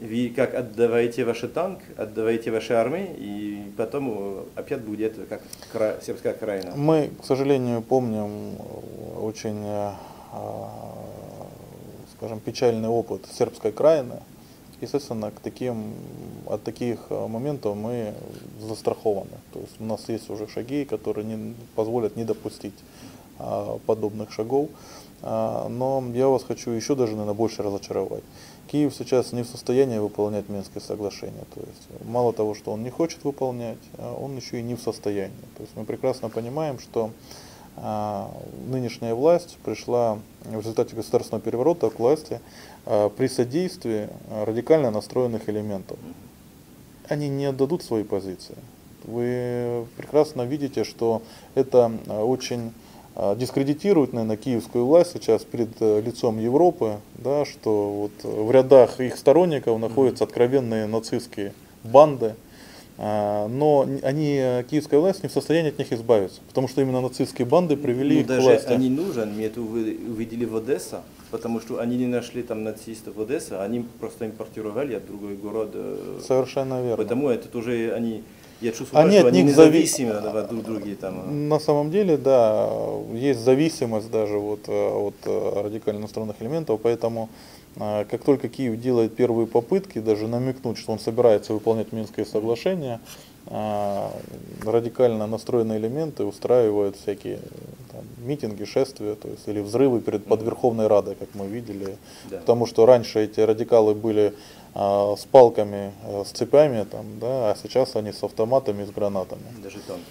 вы 0.00 0.32
как 0.34 0.54
отдаваете 0.54 1.24
ваш 1.24 1.40
танк, 1.54 1.80
отдаваете 1.96 2.50
ваши 2.50 2.74
армии, 2.74 3.14
и 3.16 3.72
потом 3.76 4.46
опять 4.54 4.82
будет 4.82 5.18
как 5.28 5.42
кра... 5.72 5.96
сербская 6.04 6.34
краина. 6.34 6.72
Мы, 6.76 7.10
к 7.20 7.24
сожалению, 7.24 7.82
помним 7.82 8.56
очень, 9.20 9.64
скажем, 12.16 12.40
печальный 12.40 12.88
опыт 12.88 13.26
сербской 13.32 13.72
краины. 13.72 14.20
Естественно, 14.82 15.30
к 15.30 15.40
таким, 15.40 15.94
от 16.46 16.62
таких 16.62 17.08
моментов 17.08 17.74
мы 17.76 18.12
застрахованы. 18.60 19.38
То 19.54 19.60
есть 19.60 19.80
у 19.80 19.84
нас 19.84 20.06
есть 20.08 20.28
уже 20.28 20.46
шаги, 20.48 20.84
которые 20.84 21.24
не 21.24 21.54
позволят 21.74 22.14
не 22.16 22.24
допустить 22.24 22.74
подобных 23.86 24.30
шагов. 24.32 24.68
Но 25.22 26.04
я 26.12 26.28
вас 26.28 26.44
хочу 26.44 26.72
еще 26.72 26.94
даже, 26.94 27.12
наверное, 27.12 27.34
больше 27.34 27.62
разочаровать. 27.62 28.22
Киев 28.70 28.94
сейчас 28.94 29.32
не 29.32 29.42
в 29.42 29.46
состоянии 29.46 29.98
выполнять 29.98 30.48
Минское 30.48 30.82
соглашение. 30.82 31.44
То 31.54 31.60
есть 31.60 32.04
мало 32.04 32.32
того, 32.32 32.54
что 32.54 32.72
он 32.72 32.82
не 32.82 32.90
хочет 32.90 33.24
выполнять, 33.24 33.78
а 33.98 34.14
он 34.14 34.36
еще 34.36 34.58
и 34.58 34.62
не 34.62 34.74
в 34.74 34.80
состоянии. 34.80 35.34
То 35.56 35.62
есть 35.62 35.76
мы 35.76 35.84
прекрасно 35.84 36.28
понимаем, 36.28 36.78
что 36.78 37.10
нынешняя 38.66 39.14
власть 39.14 39.58
пришла 39.64 40.18
в 40.44 40.58
результате 40.58 40.96
государственного 40.96 41.42
переворота 41.42 41.90
к 41.90 41.98
власти 41.98 42.40
при 42.84 43.28
содействии 43.28 44.08
радикально 44.30 44.90
настроенных 44.90 45.48
элементов. 45.50 45.98
Они 47.08 47.28
не 47.28 47.44
отдадут 47.44 47.82
свои 47.82 48.02
позиции. 48.02 48.56
Вы 49.04 49.86
прекрасно 49.96 50.42
видите, 50.42 50.84
что 50.84 51.22
это 51.54 51.92
очень 52.08 52.68
а, 52.68 52.72
дискредитируют, 53.36 54.12
наверное, 54.12 54.36
киевскую 54.36 54.84
власть 54.84 55.12
сейчас 55.12 55.42
перед 55.42 55.70
э, 55.80 56.02
лицом 56.02 56.38
Европы, 56.38 56.98
да, 57.14 57.44
что 57.44 57.90
вот 57.92 58.12
в 58.22 58.50
рядах 58.50 59.00
их 59.00 59.16
сторонников 59.16 59.78
находятся 59.78 60.24
откровенные 60.24 60.86
нацистские 60.86 61.54
банды, 61.82 62.34
а, 62.98 63.48
но 63.48 63.86
они, 64.02 64.36
э, 64.38 64.64
киевская 64.70 65.00
власть 65.00 65.22
не 65.22 65.28
в 65.28 65.32
состоянии 65.32 65.70
от 65.70 65.78
них 65.78 65.92
избавиться, 65.92 66.40
потому 66.48 66.66
что 66.66 66.80
именно 66.80 67.00
нацистские 67.00 67.46
банды 67.46 67.76
привели 67.76 68.16
ну, 68.16 68.20
их 68.20 68.26
даже 68.26 68.40
к 68.40 68.44
власти. 68.44 68.72
они 68.72 68.88
нужен, 68.88 69.34
мне 69.34 69.46
это 69.46 69.60
увидели 69.60 70.44
в 70.46 70.56
Одессе, 70.56 71.00
потому 71.30 71.60
что 71.60 71.78
они 71.78 71.96
не 71.96 72.06
нашли 72.06 72.42
там 72.42 72.64
нацистов 72.64 73.16
в 73.16 73.20
Одессе, 73.20 73.56
они 73.56 73.84
просто 74.00 74.26
импортировали 74.26 74.94
от 74.94 75.06
другой 75.06 75.36
город. 75.36 75.70
Э, 75.74 76.20
Совершенно 76.26 76.82
верно. 76.82 76.96
Потому 76.96 77.28
это 77.28 77.48
тоже 77.48 77.92
они 77.94 78.22
я 78.60 78.72
чувствую, 78.72 79.02
они 79.02 79.18
что 79.18 79.20
от 79.20 79.26
они 79.32 79.42
них 79.42 79.52
независимы 79.52 80.14
зави... 80.14 80.48
друг 80.48 80.64
другие 80.64 80.96
там. 80.96 81.20
А. 81.26 81.30
На 81.30 81.58
самом 81.58 81.90
деле, 81.90 82.16
да, 82.16 82.68
есть 83.12 83.40
зависимость 83.40 84.10
даже 84.10 84.38
вот 84.38 84.60
э, 84.68 84.88
от 84.88 85.14
э, 85.24 85.62
радикально 85.62 86.00
настроенных 86.02 86.36
элементов, 86.40 86.80
поэтому 86.82 87.28
э, 87.76 88.04
как 88.10 88.24
только 88.24 88.48
Киев 88.48 88.80
делает 88.80 89.14
первые 89.14 89.46
попытки 89.46 89.98
даже 89.98 90.26
намекнуть, 90.26 90.78
что 90.78 90.92
он 90.92 90.98
собирается 90.98 91.52
выполнять 91.52 91.92
Минские 91.92 92.24
соглашения, 92.24 93.00
а, 93.48 94.12
радикально 94.64 95.26
настроенные 95.26 95.78
элементы 95.78 96.24
устраивают 96.24 96.96
всякие 96.96 97.38
там, 97.92 98.04
митинги, 98.18 98.64
шествия, 98.64 99.14
то 99.14 99.28
есть 99.28 99.46
или 99.46 99.60
взрывы 99.60 100.00
перед 100.00 100.24
под 100.24 100.42
Верховной 100.42 100.88
Радой, 100.88 101.14
как 101.14 101.28
мы 101.34 101.46
видели. 101.46 101.96
Да. 102.30 102.38
Потому 102.38 102.66
что 102.66 102.86
раньше 102.86 103.24
эти 103.24 103.40
радикалы 103.40 103.94
были 103.94 104.34
а, 104.74 105.14
с 105.16 105.24
палками, 105.24 105.92
а, 106.04 106.24
с 106.24 106.30
цепями, 106.30 106.84
там, 106.84 107.18
да, 107.20 107.52
а 107.52 107.56
сейчас 107.62 107.94
они 107.96 108.12
с 108.12 108.22
автоматами, 108.22 108.84
с 108.84 108.90
гранатами. 108.90 109.46
Даже 109.62 109.78
танки. 109.78 110.10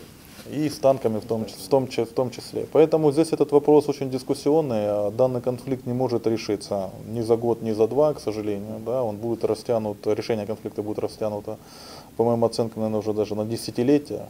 И 0.51 0.69
с 0.69 0.77
танками 0.77 1.19
в 1.19 1.25
том, 1.25 1.45
в, 1.45 1.67
том, 1.67 1.87
в 1.87 2.13
том 2.13 2.29
числе. 2.29 2.67
Поэтому 2.71 3.11
здесь 3.11 3.33
этот 3.33 3.51
вопрос 3.51 3.89
очень 3.89 4.11
дискуссионный. 4.11 4.85
а 4.87 5.11
Данный 5.11 5.41
конфликт 5.41 5.87
не 5.87 5.93
может 5.93 6.27
решиться 6.27 6.91
ни 7.07 7.21
за 7.21 7.35
год, 7.35 7.63
ни 7.63 7.71
за 7.71 7.87
два, 7.87 8.13
к 8.13 8.19
сожалению. 8.19 8.79
Да, 8.85 9.01
он 9.01 9.17
будет 9.17 9.43
растянут, 9.43 10.05
решение 10.05 10.45
конфликта 10.45 10.83
будет 10.83 10.99
растянуто, 10.99 11.57
по 12.17 12.23
моим 12.23 12.43
оценкам, 12.45 12.81
наверное, 12.83 12.99
уже 12.99 13.13
даже 13.13 13.35
на 13.35 13.45
десятилетия. 13.45 14.27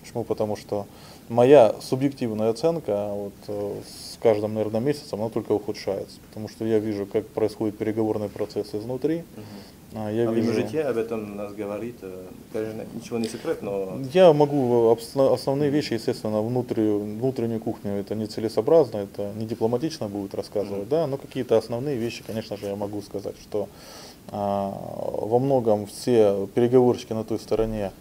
Почему? 0.00 0.24
Потому 0.24 0.56
что 0.56 0.86
моя 1.28 1.74
субъективная 1.80 2.50
оценка 2.50 3.10
вот, 3.12 3.32
э, 3.48 3.80
с 3.86 4.18
каждым, 4.22 4.54
наверное, 4.54 4.80
месяцем, 4.80 5.20
она 5.20 5.30
только 5.30 5.52
ухудшается. 5.52 6.18
Потому 6.28 6.48
что 6.48 6.64
я 6.64 6.78
вижу, 6.78 7.06
как 7.06 7.26
происходит 7.28 7.78
переговорный 7.78 8.28
процесс 8.28 8.74
изнутри. 8.74 9.24
А, 9.94 10.10
Я 10.10 10.28
а 10.28 10.32
вижу... 10.32 10.52
можете 10.52 10.82
об 10.82 10.98
этом 10.98 11.36
нас 11.36 11.52
говорить? 11.54 11.96
э, 12.02 12.26
Конечно, 12.52 12.84
ничего 12.94 13.18
не 13.18 13.28
секрет, 13.28 13.62
но 13.62 13.98
Я 14.12 14.32
могу 14.34 14.90
основные 15.16 15.70
вещи, 15.70 15.94
естественно, 15.94 16.42
внутреннюю, 16.42 16.98
внутреннюю 17.00 17.60
кухню 17.60 17.92
это 17.92 18.14
нецелесообразно, 18.14 18.98
это 18.98 19.32
не 19.36 19.46
дипломатично 19.46 20.08
будет 20.08 20.34
рассказывать, 20.34 20.80
Мгм. 20.82 20.88
да, 20.90 21.06
но 21.06 21.16
какие-то 21.16 21.56
основные 21.56 21.96
вещи, 21.96 22.22
конечно 22.26 22.58
же, 22.58 22.66
я 22.66 22.76
могу 22.76 23.00
сказать, 23.00 23.34
что 23.42 23.62
а, 23.62 23.68
во 24.30 25.38
многом 25.38 25.86
все 25.86 26.48
переговорщики 26.54 27.12
на 27.12 27.24
той 27.24 27.38
стороне, 27.38 27.92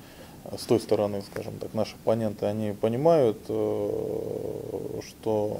с 0.57 0.63
той 0.65 0.79
стороны, 0.79 1.21
скажем 1.31 1.53
так, 1.59 1.73
наши 1.73 1.95
оппоненты, 1.95 2.45
они 2.45 2.71
понимают, 2.71 3.37
э, 3.49 5.01
что 5.07 5.57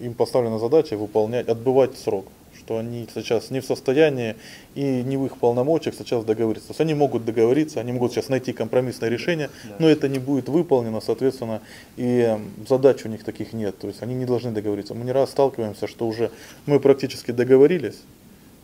им 0.00 0.14
поставлена 0.14 0.58
задача 0.58 0.96
выполнять, 0.96 1.48
отбывать 1.48 1.96
срок, 1.98 2.26
что 2.56 2.78
они 2.78 3.06
сейчас 3.14 3.50
не 3.50 3.60
в 3.60 3.66
состоянии 3.66 4.36
и 4.74 5.02
не 5.02 5.16
в 5.16 5.26
их 5.26 5.36
полномочиях 5.36 5.94
сейчас 5.94 6.24
договориться. 6.24 6.68
То 6.68 6.72
есть 6.72 6.80
они 6.80 6.94
могут 6.94 7.24
договориться, 7.24 7.80
они 7.80 7.92
могут 7.92 8.12
сейчас 8.12 8.28
найти 8.28 8.52
компромиссное 8.52 9.08
решение, 9.08 9.50
но 9.78 9.88
это 9.88 10.08
не 10.08 10.18
будет 10.18 10.48
выполнено, 10.48 11.00
соответственно, 11.00 11.60
и 11.96 12.38
задач 12.68 13.04
у 13.04 13.08
них 13.08 13.24
таких 13.24 13.52
нет. 13.52 13.78
То 13.78 13.88
есть 13.88 14.02
они 14.02 14.14
не 14.14 14.24
должны 14.24 14.52
договориться. 14.52 14.94
Мы 14.94 15.04
не 15.04 15.12
раз 15.12 15.30
сталкиваемся, 15.30 15.86
что 15.86 16.06
уже 16.06 16.30
мы 16.66 16.80
практически 16.80 17.30
договорились, 17.30 17.96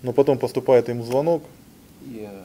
но 0.02 0.12
потом 0.12 0.38
поступает 0.38 0.88
им 0.88 1.02
звонок, 1.02 1.42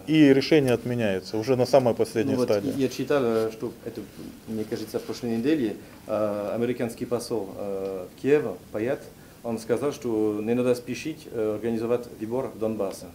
и, 0.08 0.34
решение 0.34 0.74
отменяется 0.74 1.38
уже 1.38 1.56
на 1.56 1.66
самой 1.66 1.94
последней 1.96 2.34
Ну 2.34 2.40
вот 2.40 2.50
стадии. 2.50 2.74
я 2.78 2.90
читал, 2.90 3.22
э, 3.24 3.50
что 3.52 3.72
это, 3.86 4.02
мне 4.48 4.64
кажется, 4.66 5.00
в 5.00 5.04
прошлой 5.04 5.38
неделе 5.38 5.78
э, 6.08 6.52
американский 6.54 7.06
посол 7.06 7.50
э, 7.58 8.06
в 8.16 8.22
Киеве, 8.22 8.52
Паят, 8.72 9.00
он 9.44 9.58
сказал, 9.58 9.94
что 9.94 10.40
не 10.44 10.54
надо 10.54 10.76
спешить 10.76 11.28
э, 11.32 11.56
организовать 11.56 12.06
выбор 12.20 12.52
Донбасса. 12.60 13.08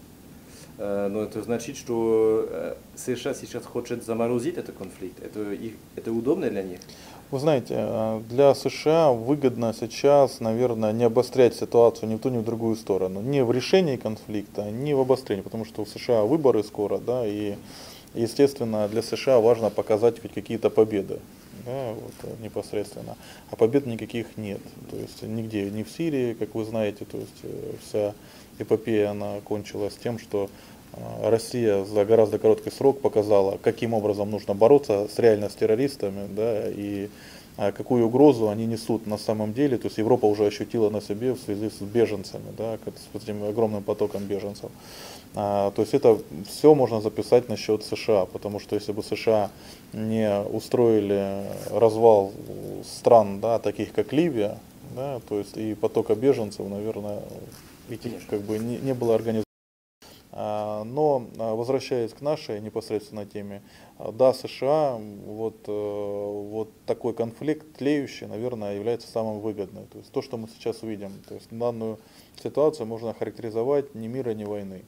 Э, 0.79 1.09
Но 1.09 1.23
это 1.23 1.43
значит, 1.43 1.77
что 1.77 2.49
США 2.97 3.35
сейчас 3.35 3.65
хочет 3.67 4.05
заморозить 4.05 4.57
этот 4.57 4.77
конфликт. 4.77 5.23
Это, 5.23 5.53
их, 5.53 5.73
это 5.95 6.11
удобно 6.11 6.49
для 6.49 6.63
них? 6.63 6.81
Вы 7.31 7.39
знаете, 7.39 7.75
э, 7.79 8.23
для 8.29 8.57
США 8.57 9.13
выгодно 9.13 9.73
сейчас, 9.79 10.41
наверное, 10.41 10.93
не 10.93 11.05
обострять 11.05 11.55
ситуацию 11.55 12.09
ни 12.09 12.17
в 12.17 12.19
ту, 12.19 12.29
ни 12.29 12.39
в 12.39 12.45
другую 12.45 12.75
сторону. 12.75 13.21
Не 13.21 13.45
в 13.45 13.53
решении 13.53 13.95
конфликта, 13.95 14.69
не 14.69 14.95
в 14.95 15.01
обострении, 15.01 15.43
потому 15.43 15.65
что 15.65 15.83
у 15.83 15.87
США 15.87 16.25
выборы 16.25 16.65
скоро, 16.65 16.99
да, 16.99 17.25
и, 17.25 17.55
естественно, 18.15 18.89
для 18.89 19.03
США 19.03 19.39
важно 19.39 19.71
показать 19.71 20.21
хоть 20.21 20.33
какие-то 20.33 20.71
победы. 20.71 21.21
Да, 21.65 21.93
вот, 21.93 22.15
э, 22.25 22.43
непосредственно. 22.43 23.17
А 23.53 23.55
побед 23.57 23.87
никаких 23.87 24.37
нет. 24.37 24.61
То 24.91 24.97
есть 24.97 25.23
нигде, 25.23 25.71
ни 25.71 25.85
в 25.85 25.89
Сирии, 25.89 26.35
как 26.35 26.57
вы 26.57 26.65
знаете, 26.65 27.05
то 27.05 27.17
есть 27.17 27.41
э, 27.45 27.73
вся 27.87 28.15
эпопея 28.59 29.13
она 29.13 29.41
кончилась 29.45 29.95
тем, 29.95 30.19
что 30.19 30.51
Россия 31.23 31.85
за 31.85 32.05
гораздо 32.05 32.39
короткий 32.39 32.71
срок 32.71 33.01
показала, 33.01 33.59
каким 33.63 33.95
образом 33.95 34.31
нужно 34.31 34.55
бороться 34.55 35.09
с 35.15 35.19
реально 35.19 35.49
с 35.49 35.55
террористами, 35.55 36.27
да, 36.29 36.69
и 36.69 37.09
а, 37.57 37.73
какую 37.73 38.07
угрозу 38.07 38.49
они 38.49 38.65
несут 38.65 39.07
на 39.07 39.19
самом 39.19 39.53
деле. 39.53 39.77
То 39.77 39.89
есть 39.89 39.99
Европа 39.99 40.25
уже 40.27 40.47
ощутила 40.47 40.89
на 40.89 41.01
себе 41.03 41.35
в 41.35 41.39
связи 41.39 41.69
с 41.69 41.83
беженцами, 41.83 42.53
да, 42.57 42.79
с 42.87 43.23
этим 43.23 43.45
огромным 43.45 43.83
потоком 43.83 44.25
беженцев. 44.25 44.71
А, 45.35 45.71
то 45.73 45.83
есть 45.83 45.93
это 45.93 46.19
все 46.49 46.75
можно 46.75 47.01
записать 47.01 47.49
насчет 47.49 47.85
США, 47.85 48.25
потому 48.25 48.61
что 48.61 48.77
если 48.77 48.93
бы 48.93 49.03
США 49.03 49.51
не 49.93 50.43
устроили 50.43 51.45
развал 51.71 52.33
стран, 52.85 53.41
да, 53.41 53.59
таких 53.59 53.93
как 53.93 54.13
Ливия, 54.13 54.59
да, 54.97 55.21
то 55.29 55.39
есть 55.39 55.57
и 55.57 55.75
потока 55.75 56.15
беженцев, 56.15 56.67
наверное, 56.69 57.21
Конечно. 57.89 58.21
как 58.29 58.41
бы 58.41 58.59
не, 58.59 58.79
не 58.79 58.95
было 58.95 59.15
организовано. 59.15 59.45
А, 60.43 60.85
Но 60.85 61.27
а, 61.39 61.55
возвращаясь 61.55 62.15
к 62.15 62.23
нашей 62.23 62.63
непосредственно 62.63 63.27
теме, 63.27 63.63
а, 63.99 64.11
да, 64.11 64.33
США, 64.33 64.99
вот, 65.27 65.57
э, 65.67 65.71
вот 65.71 66.71
такой 66.87 67.13
конфликт 67.13 67.77
тлеющий, 67.77 68.27
наверное, 68.27 68.75
является 68.77 69.07
самым 69.07 69.41
выгодным. 69.41 69.87
То 69.89 69.99
есть 69.99 70.11
то, 70.11 70.23
что 70.23 70.39
мы 70.39 70.49
сейчас 70.49 70.83
видим, 70.83 71.13
то 71.29 71.35
есть 71.35 71.49
данную 71.51 71.99
ситуацию 72.43 72.87
можно 72.87 73.13
характеризовать 73.13 73.95
ни 73.95 74.07
мира, 74.07 74.31
ни 74.31 74.45
войны. 74.45 74.83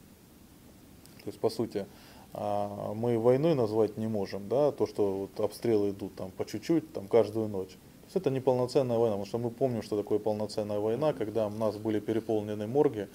То 1.23 1.27
есть, 1.27 1.39
по 1.39 1.51
сути, 1.51 1.85
мы 2.33 3.19
войной 3.19 3.53
назвать 3.53 3.95
не 3.95 4.07
можем, 4.07 4.49
да, 4.49 4.71
то, 4.71 4.87
что 4.87 5.13
вот 5.13 5.39
обстрелы 5.39 5.91
идут 5.91 6.15
там 6.15 6.31
по 6.31 6.45
чуть-чуть, 6.45 6.91
там 6.91 7.07
каждую 7.07 7.47
ночь. 7.47 7.69
То 7.69 8.07
есть 8.07 8.15
это 8.15 8.31
не 8.31 8.41
полноценная 8.41 8.97
война, 8.97 9.15
потому 9.17 9.27
что 9.27 9.37
мы 9.37 9.51
помним, 9.51 9.83
что 9.83 9.95
такое 9.95 10.19
полноценная 10.19 10.79
война, 10.79 11.13
когда 11.13 11.47
у 11.47 11.51
нас 11.51 11.77
были 11.77 11.99
переполнены 11.99 12.67
морги, 12.67 13.07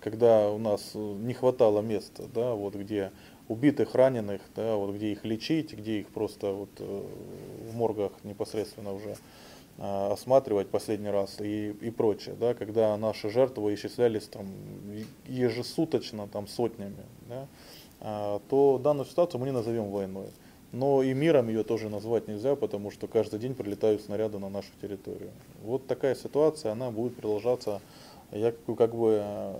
когда 0.00 0.50
у 0.50 0.58
нас 0.58 0.92
э, 0.94 0.98
не 0.98 1.34
хватало 1.34 1.80
места, 1.80 2.24
да, 2.34 2.54
вот 2.54 2.74
где 2.74 3.12
убитых, 3.48 3.94
раненых, 3.94 4.42
да, 4.54 4.76
вот 4.76 4.94
где 4.94 5.12
их 5.12 5.24
лечить, 5.24 5.72
где 5.72 6.00
их 6.00 6.08
просто 6.08 6.52
вот 6.52 6.70
э, 6.78 7.02
в 7.70 7.74
моргах 7.74 8.12
непосредственно 8.24 8.92
уже 8.92 9.16
а, 9.80 10.12
осматривать 10.12 10.70
последний 10.70 11.08
раз 11.08 11.40
и, 11.40 11.70
и 11.70 11.90
прочее, 11.90 12.34
да, 12.38 12.52
когда 12.54 12.96
наши 12.96 13.30
жертвы 13.30 13.74
исчислялись 13.74 14.26
там 14.26 14.48
ежесуточно 15.28 16.26
там 16.26 16.48
сотнями, 16.48 17.04
да, 17.28 17.46
а, 18.00 18.40
то 18.48 18.80
данную 18.82 19.06
ситуацию 19.06 19.40
мы 19.40 19.46
не 19.46 19.52
назовем 19.52 19.90
войной. 19.90 20.30
Но 20.72 21.02
и 21.04 21.14
миром 21.14 21.48
ее 21.48 21.62
тоже 21.62 21.88
назвать 21.90 22.26
нельзя, 22.26 22.56
потому 22.56 22.90
что 22.90 23.06
каждый 23.06 23.38
день 23.38 23.54
прилетают 23.54 24.02
снаряды 24.02 24.38
на 24.38 24.48
нашу 24.48 24.68
территорию. 24.82 25.30
Вот 25.62 25.86
такая 25.86 26.16
ситуация, 26.16 26.72
она 26.72 26.90
будет 26.90 27.14
продолжаться, 27.14 27.80
я 28.32 28.52
как, 28.76 28.94
бы 28.94 29.20
э, 29.22 29.54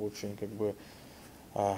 очень 0.00 0.36
как 0.36 0.48
бы 0.48 0.74
а, 1.54 1.76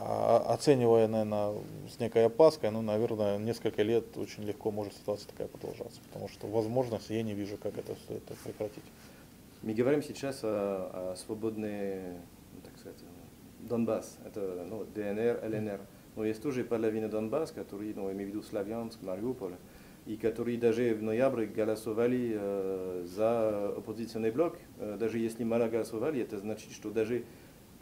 а, 0.00 0.54
оценивая, 0.54 1.08
наверное, 1.08 1.54
с 1.88 1.98
некой 1.98 2.26
опаской, 2.26 2.70
ну, 2.70 2.82
наверное, 2.82 3.38
несколько 3.38 3.82
лет 3.82 4.16
очень 4.16 4.44
легко 4.44 4.70
может 4.70 4.94
ситуация 4.94 5.28
такая 5.28 5.48
продолжаться, 5.48 6.00
потому 6.08 6.28
что 6.28 6.46
возможности 6.46 7.12
я 7.12 7.22
не 7.22 7.34
вижу, 7.34 7.56
как 7.56 7.76
это 7.76 7.94
все 7.94 8.14
это 8.14 8.34
прекратить. 8.44 8.84
Мы 9.62 9.74
говорим 9.74 10.02
сейчас 10.02 10.40
о, 10.44 11.12
о 11.12 11.16
свободной, 11.16 12.12
ну, 12.54 12.60
так 12.64 12.78
сказать, 12.78 12.98
Донбасс, 13.60 14.18
это 14.24 14.64
ну, 14.68 14.84
ДНР, 14.94 15.40
ЛНР. 15.42 15.80
Но 16.14 16.24
есть 16.24 16.42
тоже 16.42 16.64
половина 16.64 17.08
Донбасс, 17.08 17.50
который, 17.50 17.92
ну, 17.94 18.10
имею 18.12 18.30
в 18.30 18.34
виду 18.34 18.42
Славянск, 18.42 19.02
Мариуполь, 19.02 19.54
и 20.08 20.16
которые 20.16 20.56
даже 20.56 20.94
в 20.94 21.02
ноябре 21.02 21.44
голосовали 21.46 22.32
э, 22.34 23.04
за 23.06 23.68
оппозиционный 23.76 24.30
блок. 24.30 24.56
Э, 24.78 24.96
даже 24.98 25.18
если 25.18 25.44
мало 25.44 25.68
голосовали, 25.68 26.22
это 26.22 26.38
значит, 26.38 26.72
что 26.72 26.90
даже 26.90 27.24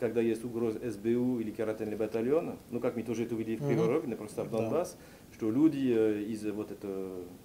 когда 0.01 0.21
есть 0.21 0.45
угроза 0.45 0.81
СБУ 0.91 1.39
или 1.39 1.53
карательный 1.53 1.97
батальон, 1.97 2.57
ну 2.73 2.81
как 2.81 2.97
мы 2.97 3.05
тоже 3.05 3.23
это 3.25 3.37
видели 3.37 3.57
в 3.57 3.61
Мгм. 3.61 3.69
Кривой 3.71 3.87
Рог, 3.87 4.07
не 4.09 4.15
просто 4.17 4.43
в 4.43 4.51
Да. 4.51 4.59
Донбасс, 4.59 4.97
что 5.35 5.51
люди 5.53 5.95
э, 5.97 6.23
из 6.25 6.45
вот 6.51 6.73
это, 6.73 6.89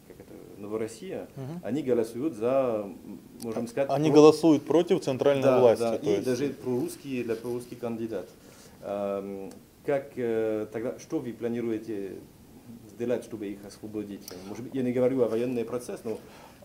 как 0.08 0.20
это, 0.20 0.34
Новороссия, 0.60 1.28
Мгм. 1.36 1.60
они 1.62 1.84
голосуют 1.84 2.34
за, 2.34 2.90
можем 3.44 3.68
сказать, 3.68 3.88
Они 3.92 4.10
про- 4.10 4.16
голосуют 4.16 4.64
против 4.66 5.02
центральной 5.02 5.44
да, 5.44 5.60
власти. 5.60 5.82
да, 5.84 5.96
и 5.98 6.08
есть- 6.10 6.24
даже 6.26 6.50
прорусский, 6.50 7.24
для 7.24 7.36
прорусский 7.36 7.78
кандидат. 7.78 8.28
Эм, 8.84 9.52
Как 9.84 10.12
э, 10.16 10.68
тогда, 10.72 11.00
что 11.00 11.18
вы 11.18 11.34
планируете 11.34 12.12
сделать, 13.02 13.24
чтобы 13.24 13.48
их 13.48 13.66
освободить? 13.66 14.22
Может 14.48 14.64
быть, 14.64 14.76
я 14.76 14.84
не 14.84 14.92
говорю 14.92 15.24
о 15.24 15.28
военный 15.28 15.66
процесс, 15.66 16.02
но 16.04 16.18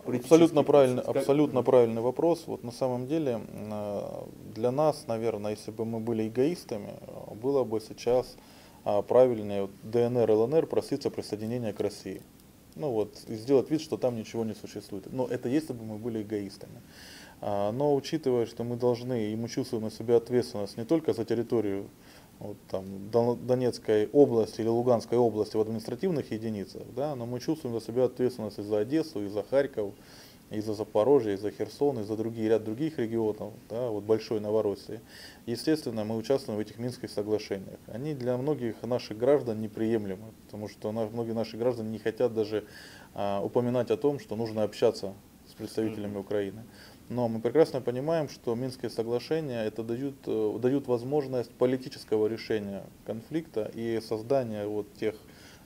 Абсолютно 0.06 0.62
правильный. 0.62 1.02
Как- 1.02 1.16
абсолютно 1.16 1.62
правильный 1.62 2.00
вопрос. 2.00 2.44
Вот 2.46 2.62
на 2.62 2.70
самом 2.70 3.08
деле 3.08 3.40
э, 3.48 4.22
для 4.54 4.70
нас, 4.70 5.04
наверное, 5.08 5.52
если 5.52 5.72
бы 5.72 5.84
мы 5.84 5.98
были 5.98 6.28
эгоистами, 6.28 6.94
э, 7.00 7.34
было 7.34 7.64
бы 7.64 7.80
сейчас 7.80 8.36
а, 8.84 9.02
правильнее 9.02 9.68
ДНР, 9.82 10.30
ЛНР 10.30 10.66
проситься 10.66 11.10
присоединения 11.10 11.72
к 11.72 11.80
России. 11.80 12.22
Ну 12.76 12.92
вот, 12.92 13.16
и 13.26 13.34
сделать 13.34 13.68
вид, 13.68 13.80
что 13.80 13.96
там 13.96 14.14
ничего 14.14 14.44
не 14.44 14.54
существует. 14.54 15.12
Но 15.12 15.26
это 15.26 15.48
если 15.48 15.72
бы 15.72 15.84
мы 15.84 15.96
были 15.98 16.22
эгоистами. 16.22 16.80
А, 17.40 17.72
Но 17.72 17.96
учитывая, 17.96 18.46
что 18.46 18.62
мы 18.62 18.76
должны, 18.76 19.32
и 19.32 19.34
мы 19.34 19.48
чувствуем 19.48 19.82
на 19.82 19.90
себя 19.90 20.18
ответственность 20.18 20.76
не 20.76 20.84
только 20.84 21.14
за 21.14 21.24
территорию 21.24 21.88
вот, 22.38 22.56
там, 22.68 23.10
Донецкой 23.10 24.08
области 24.12 24.60
или 24.60 24.68
Луганской 24.68 25.18
области 25.18 25.56
в 25.56 25.60
административных 25.60 26.30
единицах, 26.30 26.82
да, 26.94 27.14
но 27.14 27.26
мы 27.26 27.40
чувствуем 27.40 27.78
за 27.78 27.84
себя 27.84 28.04
ответственность 28.04 28.58
и 28.58 28.62
за 28.62 28.78
Одессу, 28.78 29.24
и 29.24 29.28
за 29.28 29.42
Харьков, 29.42 29.94
и 30.50 30.60
за 30.60 30.74
Запорожье, 30.74 31.34
и 31.34 31.36
за 31.36 31.50
Херсон, 31.50 32.00
и 32.00 32.02
за 32.04 32.16
другие, 32.16 32.48
ряд 32.48 32.64
других 32.64 32.98
регионов, 32.98 33.52
да, 33.68 33.88
вот 33.88 34.04
Большой 34.04 34.40
Новороссии. 34.40 35.00
Естественно, 35.46 36.04
мы 36.04 36.16
участвуем 36.16 36.58
в 36.58 36.60
этих 36.60 36.78
Минских 36.78 37.10
соглашениях. 37.10 37.78
Они 37.86 38.14
для 38.14 38.36
многих 38.36 38.82
наших 38.82 39.18
граждан 39.18 39.60
неприемлемы, 39.60 40.32
потому 40.44 40.68
что 40.68 40.92
многие 40.92 41.32
наши 41.32 41.56
граждане 41.56 41.90
не 41.90 41.98
хотят 41.98 42.34
даже 42.34 42.64
а, 43.14 43.42
упоминать 43.42 43.90
о 43.90 43.96
том, 43.96 44.20
что 44.20 44.36
нужно 44.36 44.62
общаться 44.62 45.14
с 45.48 45.52
представителями 45.52 46.18
Украины. 46.18 46.64
Но 47.08 47.28
мы 47.28 47.40
прекрасно 47.40 47.80
понимаем, 47.80 48.28
что 48.28 48.54
Минские 48.56 48.90
соглашения 48.90 49.64
это 49.64 49.84
дают, 49.84 50.16
э, 50.26 50.58
дают 50.60 50.88
возможность 50.88 51.52
политического 51.52 52.26
решения 52.26 52.82
конфликта 53.04 53.70
и 53.74 54.00
создания 54.00 54.66
вот 54.66 54.92
тех, 54.94 55.14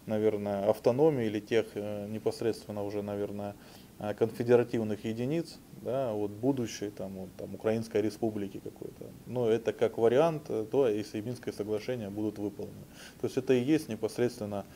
наверное, 0.04 0.68
автономии 0.68 1.26
или 1.26 1.40
тех 1.40 1.66
э, 1.74 2.06
непосредственно 2.08 2.84
уже, 2.84 3.00
наверное, 3.00 3.54
э, 4.00 4.12
конфедеративных 4.12 5.02
единиц, 5.06 5.58
да, 5.80 6.12
вот 6.12 6.30
будущей 6.30 6.90
там, 6.90 7.12
вот, 7.16 7.30
там, 7.38 7.54
Украинской 7.54 8.02
республики 8.02 8.60
какой-то. 8.62 9.06
Но 9.24 9.48
это 9.48 9.72
как 9.72 9.96
вариант, 9.96 10.50
то 10.70 10.88
если 10.88 11.22
Минские 11.22 11.54
соглашения 11.54 12.10
будут 12.10 12.38
выполнены. 12.38 12.84
То 13.22 13.26
есть 13.26 13.38
это 13.38 13.54
и 13.54 13.60
есть 13.62 13.88
непосредственно 13.88 14.66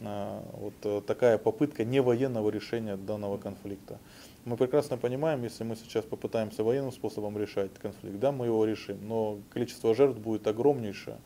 вот 0.00 1.06
такая 1.06 1.38
попытка 1.38 1.84
невоенного 1.84 2.50
решения 2.50 2.96
данного 2.96 3.38
конфликта. 3.38 4.00
Мы 4.44 4.58
прекрасно 4.58 4.98
понимаем, 4.98 5.42
если 5.42 5.64
мы 5.64 5.74
сейчас 5.74 6.04
попытаемся 6.04 6.62
военным 6.62 6.92
способом 6.92 7.38
решать 7.38 7.72
конфликт, 7.80 8.18
да, 8.18 8.30
мы 8.30 8.44
его 8.44 8.66
решим, 8.66 8.98
но 9.08 9.38
количество 9.48 9.94
жертв 9.94 10.18
будет 10.18 10.46
огромнейшее, 10.46 11.16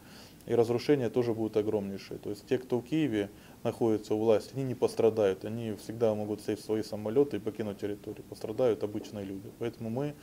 и 0.47 0.55
разрушения 0.55 1.11
тоже 1.11 1.35
будут 1.35 1.57
огромнейшие. 1.57 2.21
То 2.21 2.31
есть 2.31 2.47
те, 2.47 2.59
кто 2.59 2.79
в 2.79 2.85
Киеве 2.85 3.29
находится 3.65 4.15
у 4.15 4.19
власти, 4.19 4.53
они 4.55 4.63
не 4.63 4.77
пострадают, 4.77 5.45
они 5.45 5.73
всегда 5.83 6.15
могут 6.15 6.43
сесть 6.43 6.63
в 6.63 6.67
свои 6.67 6.85
самолеты 6.85 7.39
и 7.39 7.41
покинуть 7.41 7.79
территорию, 7.79 8.23
пострадают 8.23 8.85
обычные 8.85 9.25
люди. 9.25 9.51
Поэтому 9.59 9.91
мы 9.91 10.15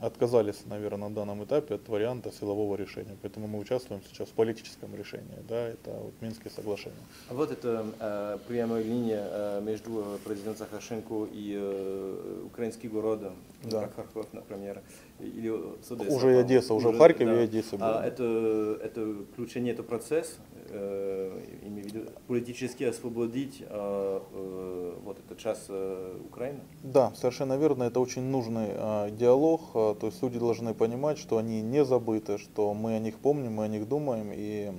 отказались, 0.00 0.64
наверное, 0.66 1.08
на 1.08 1.14
данном 1.14 1.44
этапе 1.44 1.76
от 1.76 1.88
варианта 1.88 2.32
силового 2.32 2.76
решения. 2.76 3.16
Поэтому 3.22 3.46
мы 3.46 3.58
участвуем 3.58 4.02
сейчас 4.08 4.28
в 4.28 4.32
политическом 4.32 4.94
решении. 4.94 5.38
Да, 5.48 5.68
это 5.68 5.90
вот 5.90 6.14
Минские 6.20 6.50
соглашения. 6.50 6.96
А 7.28 7.34
вот 7.34 7.50
это 7.50 7.86
э, 7.98 8.38
прямая 8.46 8.82
линия 8.82 9.26
э, 9.30 9.60
между 9.62 10.18
президентом 10.24 10.66
Саакашенко 10.66 11.28
и 11.32 11.56
э, 11.58 12.42
украинским 12.46 12.90
городом, 12.90 13.34
да. 13.62 13.82
как 13.82 13.96
Харьков, 13.96 14.32
например, 14.32 14.82
или 15.20 15.52
с 15.82 15.90
Одессы. 15.92 16.14
Уже 16.14 16.34
и 16.34 16.36
Одесса, 16.36 16.74
уже, 16.74 16.88
уже 16.88 16.96
в 16.96 17.00
Харькове 17.00 17.34
да. 17.34 17.40
и 17.40 17.44
Одессе. 17.44 17.76
А 17.80 18.04
это, 18.04 18.78
это 18.82 19.24
включение, 19.32 19.72
это 19.72 19.82
процесс, 19.82 20.38
э, 20.68 21.40
имею 21.62 21.88
в 21.88 21.92
виду, 21.92 22.10
политически 22.26 22.84
освободить 22.84 23.62
э, 23.62 24.20
э, 24.32 24.92
вот 25.02 25.18
этот 25.18 25.38
час 25.38 25.66
э, 25.68 26.18
Украины? 26.24 26.60
Да, 26.82 27.12
совершенно 27.14 27.56
верно. 27.56 27.84
Это 27.84 28.00
очень 28.00 28.22
нужный 28.22 28.68
э, 28.70 29.10
диалог. 29.12 29.72
То 29.72 29.98
есть 30.02 30.22
люди 30.22 30.38
должны 30.38 30.74
понимать, 30.74 31.18
что 31.18 31.38
они 31.38 31.62
не 31.62 31.84
забыты, 31.84 32.38
что 32.38 32.74
мы 32.74 32.96
о 32.96 32.98
них 32.98 33.16
помним, 33.18 33.54
мы 33.54 33.64
о 33.64 33.68
них 33.68 33.88
думаем, 33.88 34.30
и 34.32 34.70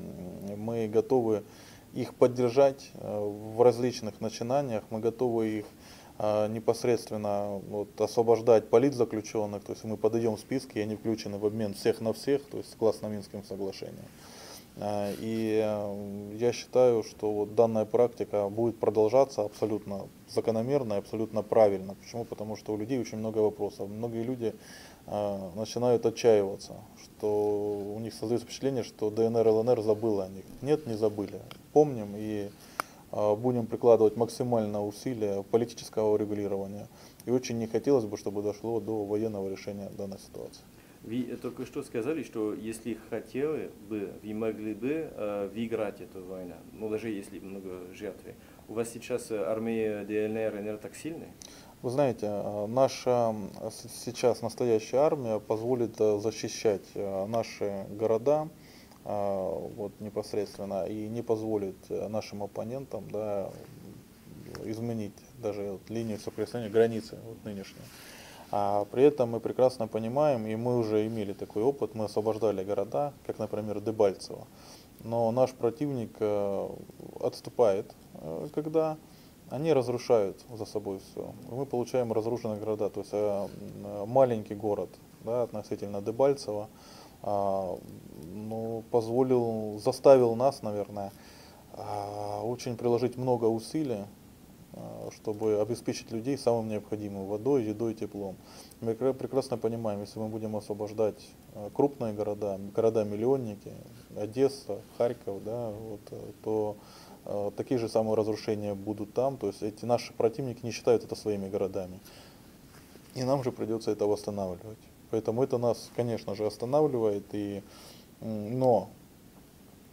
мы 0.56 0.88
готовы 0.88 1.44
их 1.94 2.14
поддержать 2.14 2.92
э, 2.94 3.20
в 3.56 3.62
различных 3.62 4.22
начинаниях, 4.22 4.84
мы 4.90 5.00
готовы 5.00 5.60
их 5.60 5.66
непосредственно 6.20 7.62
вот, 7.70 8.02
освобождать 8.02 8.70
политзаключенных, 8.70 9.64
то 9.64 9.74
есть 9.74 9.84
мы 9.84 9.98
подаем 9.98 10.38
списки, 10.38 10.80
и 10.80 10.82
они 10.82 10.96
включены 10.96 11.38
в 11.38 11.46
обмен 11.46 11.74
всех 11.74 12.02
на 12.02 12.14
всех, 12.14 12.44
то 12.46 12.58
есть 12.58 12.72
согласно 12.72 13.08
Минским 13.08 13.44
соглашениям. 13.44 14.06
Э, 14.78 15.14
и 15.20 15.58
я 16.40 16.54
считаю, 16.54 17.04
что 17.04 17.32
вот 17.32 17.56
данная 17.56 17.86
практика 17.86 18.48
будет 18.50 18.80
продолжаться 18.80 19.44
абсолютно 19.44 20.08
закономерно 20.30 20.94
и 20.94 20.98
абсолютно 20.98 21.42
правильно. 21.42 21.96
Почему? 21.96 22.26
Потому 22.26 22.56
что 22.56 22.74
у 22.74 22.78
людей 22.78 23.00
очень 23.00 23.18
много 23.18 23.40
вопросов. 23.40 23.90
Многие 23.90 24.24
люди 24.24 24.54
э, 25.08 25.50
начинают 25.56 26.06
отчаиваться, 26.06 26.74
что 27.04 27.94
у 27.96 28.00
них 28.00 28.14
создается 28.14 28.46
впечатление, 28.46 28.84
что 28.84 29.10
ДНР, 29.10 29.48
ЛНР 29.48 29.82
забыла 29.82 30.26
о 30.26 30.30
них. 30.30 30.46
Нет, 30.62 30.86
не 30.86 30.96
забыли. 30.96 31.42
Помним 31.74 32.14
и 32.16 32.50
э, 32.50 32.52
будем 33.12 33.68
прикладывать 33.68 34.18
максимально 34.18 34.86
усилия 34.86 35.44
политического 35.44 36.14
урегулирования. 36.14 36.88
И 37.26 37.32
очень 37.32 37.58
не 37.58 37.68
хотелось 37.68 38.06
бы, 38.06 38.18
чтобы 38.18 38.42
дошло 38.42 38.80
до 38.80 39.06
военного 39.06 39.50
решения 39.50 39.90
данной 39.98 40.20
ситуации. 40.20 40.64
Вы 41.04 41.24
только 41.42 41.66
что 41.66 41.84
сказали, 41.84 42.24
что 42.24 42.54
если 42.54 42.98
хотели 43.10 43.72
бы, 43.90 44.12
вы 44.22 44.34
могли 44.34 44.74
бы 44.74 45.10
э, 45.10 45.50
выиграть 45.54 46.02
эту 46.02 46.26
войну, 46.26 46.56
ну 46.74 46.90
даже 46.90 47.10
если 47.10 47.40
много 47.40 47.94
жертв. 47.94 48.26
У 48.68 48.74
вас 48.74 48.90
сейчас 48.90 49.32
армия 49.32 50.04
ДНР, 50.04 50.62
НР 50.62 50.78
так 50.80 50.96
сильная? 50.96 51.32
Вы 51.82 51.92
знаете, 51.92 52.26
э, 52.26 52.66
наша 52.68 53.36
сейчас 54.04 54.42
настоящая 54.42 54.98
армия 54.98 55.40
позволит 55.40 56.02
э, 56.02 56.20
защищать 56.20 56.86
э, 56.96 57.26
наши 57.28 57.86
города 57.92 58.50
вот, 59.08 59.94
непосредственно 60.02 60.86
и 60.86 61.08
не 61.08 61.22
позволит 61.22 61.78
нашим 61.90 62.44
оппонентам 62.44 63.10
да, 63.10 63.50
изменить 64.66 65.14
даже 65.38 65.80
линию 65.88 66.20
соприкосновения, 66.20 66.72
границы 66.72 67.18
вот, 67.26 67.44
нынешние. 67.46 67.86
А 68.50 68.86
при 68.86 69.04
этом 69.04 69.32
мы 69.32 69.40
прекрасно 69.40 69.88
понимаем, 69.88 70.48
и 70.48 70.56
мы 70.56 70.78
уже 70.78 71.06
имели 71.06 71.34
такой 71.34 71.64
опыт, 71.64 71.96
мы 71.96 72.06
освобождали 72.06 72.64
города, 72.64 73.14
как, 73.26 73.40
например, 73.40 73.82
Дебальцево. 73.82 74.48
Но 75.04 75.32
наш 75.32 75.52
противник 75.52 76.16
э, 76.20 76.70
отступает, 77.20 77.94
э, 78.14 78.48
когда 78.54 78.98
они 79.50 79.74
разрушают 79.74 80.44
за 80.50 80.66
собой 80.66 81.00
все. 81.00 81.34
Мы 81.50 81.66
получаем 81.66 82.14
разрушенные 82.14 82.60
города, 82.60 82.90
то 82.90 83.02
есть 83.02 83.12
э, 83.14 83.48
маленький 84.06 84.56
город 84.56 84.90
да, 85.24 85.44
относительно 85.44 86.02
Дебальцева 86.02 86.64
а, 86.64 86.97
ну, 87.24 88.84
позволил, 88.92 89.80
заставил 89.84 90.36
нас, 90.36 90.62
наверное, 90.62 91.12
а, 91.74 92.42
очень 92.44 92.78
приложить 92.78 93.18
много 93.18 93.46
усилий 93.46 94.06
Э, 94.78 95.10
чтобы 95.16 95.60
обеспечить 95.62 96.12
людей 96.12 96.38
самым 96.38 96.68
необходимым 96.68 97.26
водой, 97.26 97.64
едой, 97.64 97.94
теплом. 97.94 98.36
Мы 98.82 98.94
прекрасно 98.94 99.58
понимаем, 99.58 100.02
если 100.02 100.20
мы 100.20 100.28
будем 100.28 100.56
освобождать 100.56 101.28
крупные 101.74 102.14
города, 102.14 102.60
города-миллионники, 102.76 103.72
Одесса, 104.16 104.82
Харьков, 104.98 105.44
да, 105.44 105.70
вот, 105.70 106.02
э, 106.12 106.32
то 106.44 106.78
э, 107.26 107.52
такие 107.56 107.80
же 107.80 107.90
самые 107.90 108.16
разрушения 108.16 108.76
будут 108.76 109.14
там. 109.14 109.38
То 109.38 109.48
есть 109.48 109.64
эти 109.64 109.86
наши 109.86 110.14
противники 110.14 110.64
не 110.64 110.72
считают 110.72 111.04
это 111.04 111.16
своими 111.16 111.50
городами. 111.50 112.00
И 113.16 113.24
нам 113.24 113.44
же 113.44 113.52
придется 113.52 113.90
это 113.92 114.06
восстанавливать. 114.06 114.78
Поэтому 115.12 115.44
это 115.44 115.58
нас, 115.58 115.90
конечно 115.96 116.36
же, 116.36 116.46
останавливает. 116.46 117.24
И, 117.34 117.64
но 118.22 118.90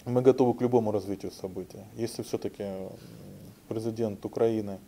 мы 0.04 0.22
готовы 0.22 0.54
к 0.54 0.60
любому 0.60 0.92
развитию 0.92 1.32
событий. 1.32 1.80
Если 1.96 2.22
все-таки 2.22 2.64
президент 3.68 4.24
Украины 4.24 4.78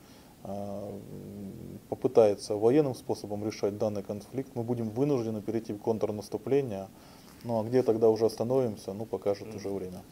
а, 0.42 0.92
попытается 1.88 2.54
военным 2.54 2.94
способом 2.94 3.44
решать 3.44 3.78
данный 3.78 4.02
конфликт, 4.02 4.50
мы 4.54 4.62
будем 4.62 4.90
вынуждены 4.90 5.42
перейти 5.42 5.72
в 5.72 5.78
контрнаступление. 5.78 6.88
Ну 7.44 7.60
а 7.60 7.64
где 7.64 7.82
тогда 7.82 8.08
уже 8.08 8.26
остановимся, 8.26 8.92
ну 8.92 9.06
покажет 9.06 9.54
уже 9.54 9.68
время. 9.68 10.02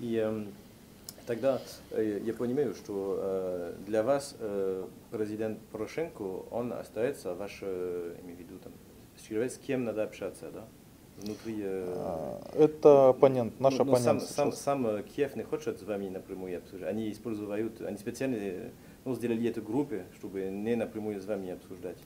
И 0.00 0.16
э, 0.16 0.44
тогда 1.26 1.60
э, 1.90 2.20
я 2.24 2.34
понимаю, 2.34 2.74
что 2.74 3.18
э, 3.18 3.74
для 3.86 4.02
вас 4.02 4.34
э, 4.38 4.84
президент 5.10 5.58
Порошенко, 5.72 6.22
он 6.50 6.72
остается 6.72 7.34
ваш, 7.34 7.58
э, 7.62 8.16
имею 8.22 8.36
в 8.36 8.40
виду, 8.40 8.58
там, 8.58 8.72
с 9.30 9.58
кем 9.58 9.84
надо 9.84 10.02
общаться, 10.02 10.50
да? 10.52 10.64
внутри... 11.18 11.60
Э, 11.62 12.40
это 12.54 13.10
оппонент, 13.10 13.58
наш 13.60 13.74
ну, 13.74 13.82
оппонент. 13.82 14.22
Сам, 14.22 14.52
сам, 14.52 14.52
сам 14.52 14.86
э, 14.86 15.02
Киев 15.02 15.36
не 15.36 15.42
хочет 15.42 15.78
с 15.78 15.82
вами 15.82 16.08
напрямую 16.08 16.58
обсуждать. 16.58 16.90
Они 16.90 17.10
используют, 17.10 17.80
они 17.80 17.96
специально 17.96 18.38
ну, 19.04 19.14
сделали 19.14 19.48
эту 19.48 19.62
группу, 19.62 19.96
чтобы 20.16 20.42
не 20.50 20.76
напрямую 20.76 21.20
с 21.20 21.26
вами 21.26 21.50
обсуждать. 21.50 21.96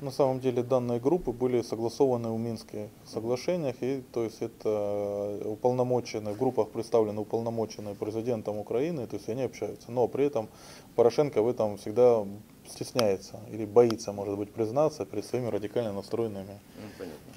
На 0.00 0.12
самом 0.12 0.38
деле 0.38 0.62
данные 0.62 1.00
группы 1.00 1.32
были 1.32 1.60
согласованы 1.62 2.30
в 2.30 2.38
Минских 2.38 2.88
соглашениях, 3.04 3.74
и 3.80 4.00
то 4.12 4.22
есть 4.22 4.40
это 4.42 5.40
уполномоченные, 5.44 6.34
в 6.34 6.38
группах 6.38 6.68
представлены 6.68 7.20
уполномоченные 7.20 7.96
президентом 7.96 8.58
Украины, 8.58 9.08
то 9.08 9.16
есть 9.16 9.28
они 9.28 9.42
общаются. 9.42 9.90
Но 9.90 10.06
при 10.06 10.26
этом 10.26 10.48
Порошенко 10.94 11.42
в 11.42 11.48
этом 11.48 11.78
всегда 11.78 12.24
стесняется 12.68 13.40
или 13.50 13.64
боится, 13.64 14.12
может 14.12 14.36
быть, 14.36 14.50
признаться 14.50 15.04
перед 15.04 15.24
своими 15.24 15.46
радикально 15.46 15.92
настроенными 15.92 16.58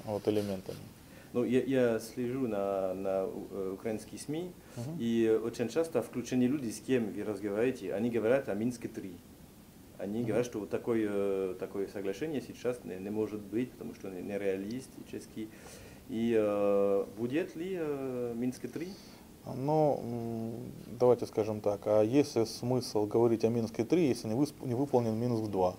ну, 0.04 0.12
вот, 0.12 0.28
элементами. 0.28 0.78
Ну, 1.32 1.44
я, 1.44 1.62
я 1.62 1.98
слежу 1.98 2.46
на, 2.46 2.92
на 2.92 3.26
э, 3.26 3.70
украинские 3.74 4.20
СМИ, 4.20 4.52
uh-huh. 4.76 4.96
и 4.98 5.40
очень 5.42 5.68
часто 5.68 6.02
включены 6.02 6.44
люди, 6.44 6.70
с 6.70 6.80
кем 6.80 7.10
вы 7.10 7.24
разговариваете, 7.24 7.94
они 7.94 8.10
говорят 8.10 8.50
о 8.50 8.54
Минске-3. 8.54 9.14
Они 9.98 10.20
uh-huh. 10.20 10.26
говорят, 10.26 10.46
что 10.46 10.60
вот 10.60 10.68
такое, 10.68 11.54
такое 11.54 11.88
соглашение 11.88 12.42
сейчас 12.42 12.84
не, 12.84 12.96
не 12.96 13.08
может 13.08 13.40
быть, 13.40 13.70
потому 13.72 13.94
что 13.94 14.10
нереалистически. 14.10 15.48
И 16.10 16.36
э, 16.38 17.04
будет 17.16 17.56
ли 17.56 17.78
э, 17.80 18.34
Минск-3? 18.36 18.88
Ну, 19.56 20.52
давайте 20.98 21.26
скажем 21.26 21.60
так, 21.60 21.80
а 21.86 22.02
есть 22.02 22.36
ли 22.36 22.46
смысл 22.46 23.06
говорить 23.06 23.44
о 23.44 23.48
Минске-3, 23.48 23.98
если 24.08 24.28
не, 24.28 24.34
высп- 24.34 24.64
не 24.66 24.74
выполнен 24.74 25.14
Минск-2? 25.14 25.74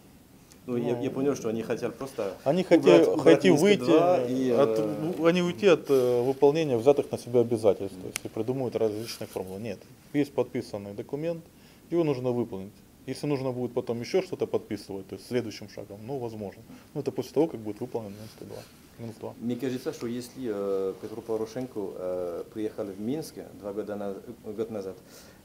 Ну, 0.66 0.78
я, 0.78 0.98
я 1.00 1.10
понял, 1.12 1.36
что 1.36 1.50
они 1.50 1.62
хотят 1.62 1.96
просто 1.96 2.34
Они 2.44 2.62
убрать- 2.64 2.68
хотели, 2.82 3.04
убрать 3.06 3.36
хотели 3.36 3.58
выйти, 3.58 3.80
Минск-2 3.82 4.32
и, 4.32 4.50
от, 4.52 4.80
э, 4.80 5.28
они 5.28 5.42
уйти 5.42 5.68
от 5.68 5.86
э, 5.90 6.22
выполнения 6.24 6.78
взятых 6.78 7.12
на 7.12 7.18
себя 7.18 7.40
обязательств, 7.42 7.98
то 8.00 8.08
есть 8.08 8.20
и 8.24 8.28
придумывают 8.30 8.76
различные 8.76 9.28
формулы. 9.28 9.60
Нет, 9.62 9.80
есть 10.14 10.34
подписанный 10.34 10.94
документ, 10.94 11.44
его 11.90 12.04
нужно 12.04 12.32
выполнить. 12.32 12.72
Если 13.06 13.28
нужно 13.28 13.52
будет 13.52 13.74
потом 13.74 14.00
еще 14.00 14.22
что-то 14.22 14.48
подписывать, 14.48 15.08
то 15.08 15.16
есть 15.16 15.28
следующим 15.28 15.68
шагом, 15.70 16.00
ну, 16.08 16.20
возможно. 16.20 16.62
Но 16.94 17.02
это 17.02 17.12
после 17.12 17.34
того, 17.34 17.48
как 17.48 17.60
будет 17.60 17.82
выполнен 17.82 18.12
Минск-2. 18.12 18.54
Минск-2. 19.00 19.34
Мне 19.42 19.56
кажется, 19.56 19.92
что 19.92 20.08
если 20.08 20.50
э, 20.54 20.94
Петру 21.02 21.22
Порошенко 21.22 21.80
э, 21.96 22.44
приехал 22.54 22.86
в 22.86 23.00
Минск 23.02 23.36
два 23.60 23.74
года 23.74 23.96
на- 23.96 24.16
год 24.54 24.70
назад, 24.70 24.96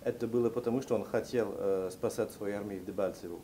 это 0.04 0.28
было 0.28 0.50
потому, 0.50 0.82
что 0.82 0.94
он 0.94 1.02
хотел 1.04 1.48
э, 1.56 1.90
спасать 1.92 2.30
свою 2.30 2.56
армию 2.58 2.80
в 2.80 2.84
Дебальцево. 2.84 3.38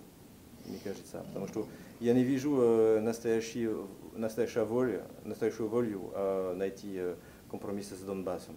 Мне 0.67 0.79
кажется, 0.85 1.25
потому 1.29 1.49
что 1.49 1.67
я 2.01 2.15
не 2.15 2.23
вижу 2.23 2.57
э, 2.61 3.01
настоящую 3.01 3.89
волю, 4.67 5.03
настоящую 5.25 5.69
волю 5.69 6.11
э, 6.15 6.55
найти 6.57 6.93
э, 6.95 7.17
компромиссы 7.51 7.97
с 7.97 8.01
Донбассом. 8.01 8.55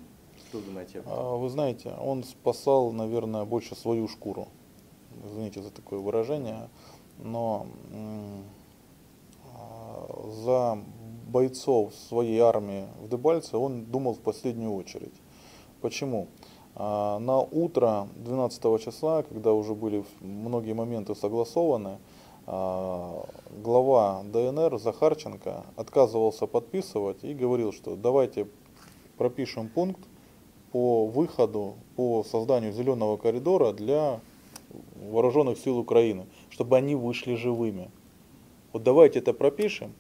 Что 0.50 0.60
вы 0.60 0.66
думаете? 0.66 1.02
А, 1.06 1.36
Вы 1.36 1.50
знаете, 1.50 1.90
он 2.00 2.24
спасал, 2.24 2.92
наверное, 2.92 3.44
больше 3.46 3.76
свою 3.76 4.08
шкуру. 4.08 4.50
Извините 5.26 5.62
за 5.62 5.72
такое 5.72 6.00
выражение. 6.00 6.70
Но 7.20 7.68
а, 9.56 10.30
за 10.44 10.80
бойцов 11.28 11.94
своей 11.96 12.40
армии 12.40 12.88
в 13.02 13.10
Дебальце 13.10 13.58
он 13.58 13.86
думал 13.86 14.14
в 14.14 14.20
последнюю 14.20 14.74
очередь. 14.74 15.14
Почему? 15.82 16.28
А, 16.76 17.20
На 17.20 17.40
утро 17.40 18.08
12 18.16 18.84
числа, 18.84 19.24
когда 19.24 19.54
уже 19.54 19.74
были 19.74 20.06
многие 20.22 20.74
моменты 20.74 21.16
согласованы, 21.16 21.98
а, 22.46 23.26
глава 23.64 24.24
ДНР 24.24 24.80
Захарченко 24.80 25.66
отказывался 25.76 26.48
подписывать 26.48 27.24
и 27.24 27.34
говорил, 27.34 27.74
что 27.74 27.96
давайте 27.96 28.48
пропишем 29.18 29.68
пункт 29.68 30.00
по 30.72 31.08
выходу, 31.08 31.76
по 31.96 32.24
созданию 32.24 32.72
зеленого 32.72 33.18
коридора 33.18 33.74
для 33.74 34.22
вооруженных 34.96 35.58
сил 35.58 35.78
Украины, 35.78 36.28
чтобы 36.50 36.78
они 36.78 36.96
вышли 36.96 37.36
живыми. 37.36 37.92
Вот 38.74 38.84
давайте 38.84 39.20
это 39.20 39.34
пропишем, 39.34 39.94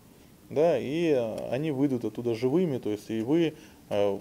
да, 0.49 0.77
и 0.77 1.11
они 1.51 1.71
выйдут 1.71 2.05
оттуда 2.05 2.35
живыми, 2.35 2.77
то 2.77 2.89
есть 2.89 3.09
и 3.09 3.21
вы, 3.21 3.55
э, 3.89 4.19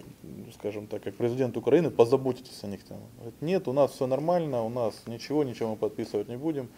скажем 0.54 0.87
так, 0.87 1.02
как 1.02 1.14
президент 1.14 1.56
Украины, 1.56 1.90
позаботитесь 1.90 2.62
о 2.62 2.68
них. 2.68 2.85
Там. 2.85 2.98
Нет, 3.40 3.68
у 3.68 3.72
нас 3.72 3.92
все 3.92 4.06
нормально, 4.06 4.62
у 4.62 4.68
нас 4.68 5.02
ничего, 5.06 5.44
ничего 5.44 5.70
мы 5.70 5.76
подписывать 5.76 6.28
не 6.28 6.37
будем. 6.37 6.68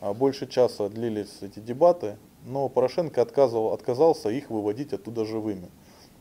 А 0.00 0.12
Больше 0.12 0.46
часа 0.46 0.88
длились 0.88 1.38
эти 1.40 1.60
дебаты, 1.60 2.18
но 2.44 2.68
Порошенко 2.68 3.22
отказывал, 3.22 3.72
отказался 3.72 4.28
их 4.28 4.50
выводить 4.50 4.92
оттуда 4.92 5.24
живыми. 5.24 5.70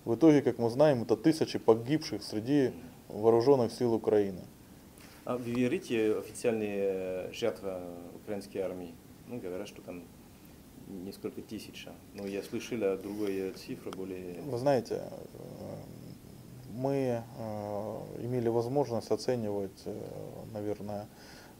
В 0.05 0.15
итоге, 0.15 0.41
как 0.41 0.57
мы 0.57 0.69
знаем, 0.69 1.03
это 1.03 1.15
тысячи 1.15 1.59
погибших 1.59 2.23
среди 2.23 2.71
вооруженных 3.07 3.71
сил 3.71 3.93
Украины. 3.93 4.41
А 5.25 5.38
вы 5.38 5.51
верите 5.51 6.17
официальные 6.17 6.79
э, 6.83 7.31
жертвы 7.31 7.71
украинской 8.15 8.57
армии? 8.57 8.93
Ну, 9.27 9.39
говорят, 9.39 9.67
что 9.67 9.81
там 9.81 10.03
несколько 10.88 11.41
тысяч. 11.41 11.88
Но 12.13 12.27
я 12.27 12.43
слышал 12.43 12.83
о 12.83 12.97
другой 12.97 13.36
э, 13.38 13.51
цифре, 13.51 13.91
более... 13.91 14.41
Вы 14.41 14.57
знаете, 14.57 15.01
э, 15.01 15.75
мы 16.73 17.23
э, 17.38 18.21
имели 18.21 18.49
возможность 18.49 19.12
оценивать, 19.12 19.81
э, 19.86 19.95
наверное, 20.53 21.07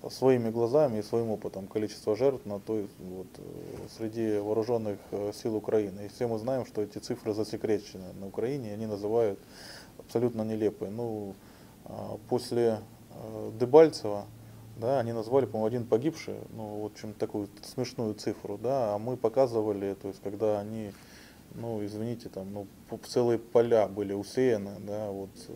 своими 0.10 0.50
глазами 0.50 1.00
и 1.00 1.02
своим 1.02 1.30
опытом 1.30 1.68
количество 1.68 2.18
жертв 2.18 2.46
на 2.46 2.60
той, 2.60 2.90
вот, 3.00 3.28
э, 3.38 3.88
среди 3.98 4.40
вооруженных 4.40 5.00
э, 5.12 5.32
сил 5.34 5.56
Украины. 5.56 6.06
И 6.06 6.08
все 6.10 6.28
мы 6.28 6.38
знаем, 6.38 6.66
что 6.66 6.82
эти 6.82 6.98
цифры 6.98 7.34
засекречены 7.34 8.12
на 8.20 8.28
Украине, 8.28 8.72
и 8.72 8.74
они 8.74 8.88
называют 8.88 9.40
абсолютно 10.00 10.42
нелепые. 10.42 10.92
Ну, 10.92 11.34
а, 11.86 12.18
после 12.30 12.62
э, 12.68 12.80
Дебальцева, 13.60 14.26
да, 14.78 15.00
они 15.00 15.14
назвали, 15.14 15.46
по-моему, 15.46 15.68
один 15.68 15.86
погибший, 15.86 16.36
ну, 16.52 16.82
в 16.82 16.86
общем, 16.86 17.14
такую 17.14 17.48
смешную 17.64 18.14
цифру, 18.16 18.58
да, 18.58 18.96
а 18.96 18.98
мы 18.98 19.18
показывали, 19.18 19.94
то 19.94 20.08
есть, 20.08 20.22
когда 20.24 20.60
они, 20.60 20.92
ну, 21.54 21.84
извините, 21.86 22.30
там, 22.30 22.52
ну, 22.54 22.68
целые 23.08 23.40
поля 23.40 23.88
были 23.88 24.14
усеяны, 24.14 24.72
да, 24.80 25.10
вот, 25.10 25.30
э, 25.48 25.54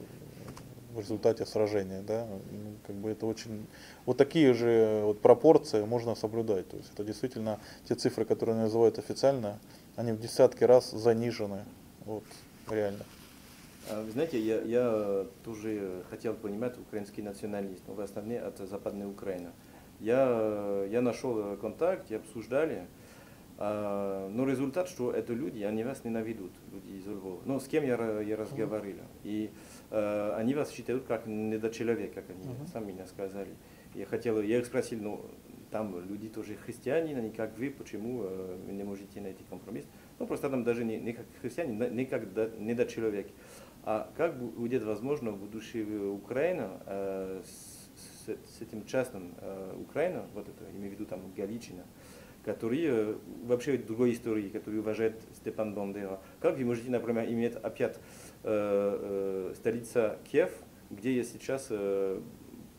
в 0.94 1.00
результате 1.00 1.46
сражения, 1.46 2.02
да, 2.02 2.28
ну, 2.52 2.76
как 2.86 2.96
бы 2.96 3.10
это 3.10 3.26
очень, 3.26 3.66
вот 4.06 4.18
такие 4.18 4.54
же 4.54 5.02
вот 5.04 5.22
пропорции 5.22 5.84
можно 5.84 6.16
соблюдать, 6.16 6.70
то 6.70 6.78
есть, 6.78 6.94
это 6.94 7.04
действительно 7.04 7.60
те 7.88 7.96
цифры, 7.96 8.26
которые 8.26 8.56
называют 8.56 9.00
официально, 9.00 9.60
они 9.96 10.12
в 10.12 10.20
десятки 10.20 10.64
раз 10.64 10.92
занижены, 10.92 11.66
вот, 12.06 12.24
реально. 12.70 13.04
А, 13.90 14.04
Вы 14.04 14.12
знаете, 14.12 14.40
я, 14.40 14.62
я 14.62 15.26
тоже 15.44 16.04
хотел 16.10 16.34
понимать 16.34 16.78
украинский 16.78 17.24
националист, 17.24 17.84
но 17.88 17.94
в 17.94 18.02
основном 18.02 18.38
это 18.38 18.66
Западная 18.66 19.08
Украина. 19.08 19.52
Я, 20.00 20.86
я 20.92 21.02
нашел 21.02 21.56
контакт, 21.58 22.12
и 22.12 22.16
обсуждали, 22.16 22.86
а, 23.58 24.30
но 24.30 24.46
результат, 24.46 24.90
что 24.90 25.12
это 25.12 25.34
люди, 25.34 25.64
они 25.64 25.84
вас 25.84 26.04
ненавидят, 26.04 26.52
люди 26.72 27.00
из 27.00 27.08
Львова. 27.08 27.42
Ну, 27.46 27.60
с 27.60 27.68
кем 27.68 27.84
я, 27.86 28.22
я 28.22 28.36
разговаривал. 28.36 29.06
И 29.24 29.50
э, 29.90 30.34
они 30.38 30.54
вас 30.54 30.70
считают 30.72 31.06
как 31.06 31.26
недочеловек, 31.26 32.14
как 32.14 32.30
они 32.30 32.44
Мгм. 32.44 32.68
сами 32.68 32.92
мне 32.92 33.06
сказали. 33.08 33.56
Я 33.96 34.06
хотел, 34.06 34.40
я 34.42 34.60
их 34.60 34.66
спросил, 34.68 35.00
ну, 35.02 35.22
там 35.72 36.00
люди 36.08 36.30
тоже 36.30 36.56
христиане, 36.56 37.18
они 37.18 37.32
как 37.32 37.58
вы, 37.58 37.72
почему 37.72 38.20
вы 38.66 38.72
не 38.74 38.84
можете 38.84 39.20
найти 39.20 39.44
компромисс? 39.50 39.86
Ну, 40.20 40.28
просто 40.28 40.50
там 40.50 40.64
даже 40.64 40.86
не, 40.86 40.98
не 40.98 41.14
как 41.14 41.26
христиане, 41.42 41.90
не- 41.90 42.06
как 42.06 42.32
до- 42.34 42.52
недочеловек. 42.60 43.28
А 43.90 44.12
как 44.18 44.36
бу- 44.36 44.52
будет 44.52 44.84
возможно 44.84 45.32
в 45.32 45.38
будущем 45.38 46.14
Украина 46.16 46.72
э, 46.88 47.42
с, 47.46 48.28
с- 48.28 48.62
этим 48.62 48.86
частным 48.86 49.34
э, 49.40 49.76
Украина, 49.82 50.26
вот 50.36 50.46
это, 50.50 50.70
имею 50.76 50.90
в 50.90 50.94
виду 50.96 51.06
там 51.06 51.22
Галичина, 51.38 51.86
который 52.44 52.82
э, 52.84 53.16
вообще 53.46 53.78
другой 53.78 54.12
истории, 54.12 54.50
который 54.50 54.82
уважает 54.82 55.16
Степан 55.38 55.74
Бандера. 55.74 56.20
Как 56.42 56.58
вы 56.58 56.66
можете, 56.66 56.90
например, 56.92 57.30
иметь 57.32 57.56
опять 57.56 57.96
э, 58.44 59.52
э, 59.52 59.54
столица 59.56 60.18
Киев, 60.30 60.52
где 60.90 61.16
есть 61.16 61.32
сейчас 61.32 61.68
э, 61.70 62.20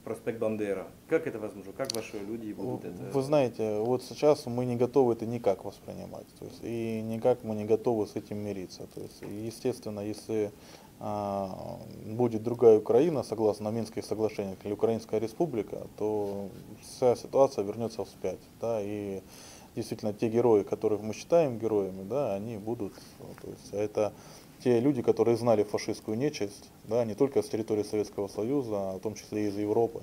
проспект 0.04 0.38
Бандера? 0.38 0.88
Как 1.08 1.26
это 1.26 1.38
возможно? 1.38 1.72
Как 1.72 1.90
ваши 1.96 2.18
люди 2.18 2.52
будут 2.52 2.84
это? 2.84 3.10
Вы 3.14 3.22
знаете, 3.22 3.78
вот 3.80 4.02
сейчас 4.02 4.44
мы 4.44 4.66
не 4.66 4.76
готовы 4.76 5.14
это 5.14 5.24
никак 5.24 5.64
воспринимать. 5.64 6.26
То 6.38 6.44
есть, 6.44 6.60
и 6.62 7.00
никак 7.00 7.44
мы 7.44 7.54
не 7.54 7.64
готовы 7.64 8.06
с 8.06 8.14
этим 8.14 8.36
мириться. 8.44 8.86
То 8.94 9.00
есть, 9.00 9.22
естественно, 9.22 10.00
если 10.00 10.50
будет 11.00 12.42
другая 12.42 12.78
Украина, 12.78 13.22
согласно 13.22 13.68
Минских 13.68 14.04
соглашениях, 14.04 14.58
или 14.64 14.72
Украинская 14.72 15.20
республика, 15.20 15.86
то 15.96 16.48
вся 16.82 17.14
ситуация 17.14 17.64
вернется 17.64 18.04
вспять. 18.04 18.40
Да, 18.60 18.80
и 18.82 19.22
действительно 19.76 20.12
те 20.12 20.28
герои, 20.28 20.64
которых 20.64 21.00
мы 21.00 21.14
считаем 21.14 21.58
героями, 21.58 22.02
да, 22.02 22.34
они 22.34 22.56
будут, 22.56 22.94
то 23.42 23.48
есть, 23.48 23.72
это 23.72 24.12
те 24.64 24.80
люди, 24.80 25.02
которые 25.02 25.36
знали 25.36 25.62
фашистскую 25.62 26.18
нечисть, 26.18 26.68
да, 26.84 27.04
не 27.04 27.14
только 27.14 27.42
с 27.42 27.48
территории 27.48 27.84
Советского 27.84 28.26
Союза, 28.26 28.90
а 28.90 28.96
в 28.96 29.00
том 29.00 29.14
числе 29.14 29.44
и 29.44 29.48
из 29.48 29.56
Европы. 29.56 30.02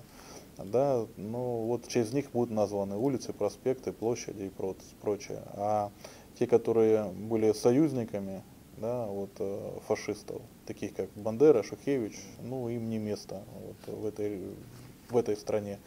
Да, 0.58 1.05
ну 1.17 1.65
вот 1.67 1.89
честь 1.89 2.13
них 2.13 2.31
будут 2.31 2.51
названы 2.51 2.95
улицы, 2.95 3.34
проспекты, 3.34 3.91
площади 3.91 4.43
и 4.43 4.49
про- 4.49 4.75
прочее. 5.01 5.41
А 5.55 5.91
те, 6.39 6.47
которые 6.47 7.12
были 7.12 7.51
союзниками, 7.51 8.41
да, 8.77 9.05
вот, 9.08 9.31
э, 9.39 9.79
фашистов, 9.86 10.41
таких 10.65 10.93
как 10.95 11.10
Бандера, 11.15 11.63
Шухевич, 11.63 12.17
ну 12.41 12.69
им 12.69 12.89
не 12.89 12.97
место 12.97 13.43
вот, 13.62 13.95
в, 13.95 14.06
этой, 14.06 14.41
в 15.10 15.17
этой 15.17 15.38
стране. 15.38 15.80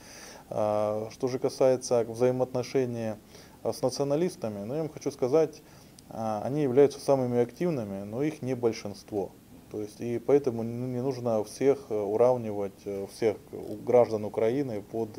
А, 0.51 1.09
что 1.11 1.29
же 1.29 1.39
касается 1.39 2.05
взаимоотношений 2.05 3.15
а, 3.63 3.73
с 3.73 3.83
националистами, 3.83 4.65
ну 4.65 4.75
я 4.75 4.81
вам 4.81 4.89
хочу 4.89 5.11
сказать, 5.11 5.63
а, 6.09 6.43
они 6.45 6.63
являются 6.63 7.01
самыми 7.01 7.41
активными, 7.41 8.05
но 8.05 8.23
их 8.23 8.43
не 8.43 8.55
большинство. 8.55 9.31
То 9.71 9.83
есть 9.83 10.01
и 10.01 10.19
поэтому 10.19 10.63
не 10.63 11.03
нужно 11.03 11.45
всех 11.45 11.91
уравнивать, 11.91 12.73
э, 12.87 13.07
всех 13.13 13.37
граждан 13.85 14.25
Украины 14.25 14.81
под 14.81 15.11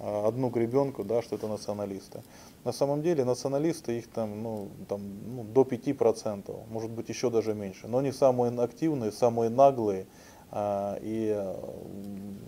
одну 0.00 0.48
гребенку, 0.48 1.04
да, 1.04 1.22
что 1.22 1.36
это 1.36 1.48
националисты. 1.48 2.22
На 2.64 2.72
самом 2.72 3.02
деле 3.02 3.24
националисты, 3.24 3.98
их 3.98 4.08
там, 4.08 4.42
ну, 4.42 4.68
там 4.88 5.00
ну, 5.36 5.44
до 5.44 5.62
5%, 5.62 6.68
может 6.70 6.90
быть 6.90 7.08
еще 7.08 7.30
даже 7.30 7.54
меньше. 7.54 7.88
Но 7.88 7.98
они 7.98 8.12
самые 8.12 8.52
активные, 8.60 9.12
самые 9.12 9.50
наглые 9.50 10.06
а, 10.50 10.98
и 11.00 11.54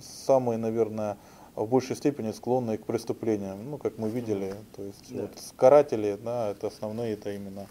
самые, 0.00 0.58
наверное, 0.58 1.16
в 1.54 1.66
большей 1.66 1.96
степени 1.96 2.32
склонные 2.32 2.78
к 2.78 2.86
преступлениям. 2.86 3.70
Ну, 3.70 3.78
как 3.78 3.98
мы 3.98 4.08
видели, 4.08 4.54
то 4.76 4.82
есть 4.82 5.14
Да. 5.14 5.22
вот 5.22 5.30
каратели, 5.56 6.18
да, 6.22 6.50
это 6.50 6.68
основные, 6.68 7.14
это 7.14 7.32
именно 7.32 7.66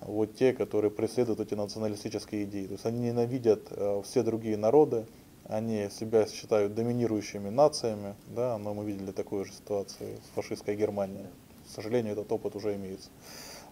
вот 0.00 0.34
те, 0.36 0.52
которые 0.52 0.90
преследуют 0.90 1.40
эти 1.40 1.54
националистические 1.54 2.44
идеи. 2.44 2.66
То 2.66 2.72
есть 2.72 2.86
они 2.86 3.00
ненавидят 3.00 3.66
э, 3.70 4.02
все 4.04 4.22
другие 4.22 4.56
народы, 4.56 5.06
они 5.48 5.88
себя 5.90 6.26
считают 6.26 6.74
доминирующими 6.74 7.48
нациями, 7.48 8.14
да, 8.26 8.58
но 8.58 8.74
мы 8.74 8.84
видели 8.84 9.12
такую 9.12 9.46
же 9.46 9.52
ситуацию 9.52 10.18
с 10.18 10.34
фашистской 10.34 10.76
Германией. 10.76 11.26
К 11.66 11.70
сожалению, 11.74 12.12
этот 12.12 12.30
опыт 12.30 12.54
уже 12.54 12.74
имеется. 12.76 13.08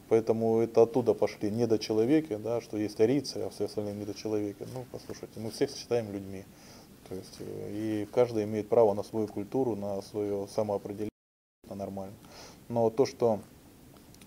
Поэтому 0.09 0.61
это 0.61 0.83
оттуда 0.83 1.15
пошли 1.15 1.51
недочеловеки, 1.51 2.37
да, 2.37 2.61
что 2.61 2.79
есть 2.79 3.01
арийцы, 3.01 3.39
а 3.39 3.51
все 3.51 3.67
остальные 3.67 3.95
недочеловеки. 3.95 4.67
Ну, 4.73 4.87
послушайте, 4.91 5.41
мы 5.41 5.51
всех 5.51 5.71
считаем 5.71 6.11
людьми. 6.13 6.45
То 7.09 7.15
есть, 7.15 7.37
э, 7.41 7.71
и 7.71 8.09
каждый 8.13 8.45
имеет 8.45 8.69
право 8.69 8.95
на 8.95 9.03
свою 9.03 9.27
культуру, 9.27 9.77
на 9.77 10.01
свое 10.03 10.49
самоопределение, 10.49 11.11
это 11.65 11.75
нормально. 11.75 12.15
Но 12.69 12.89
то, 12.91 13.05
что 13.05 13.41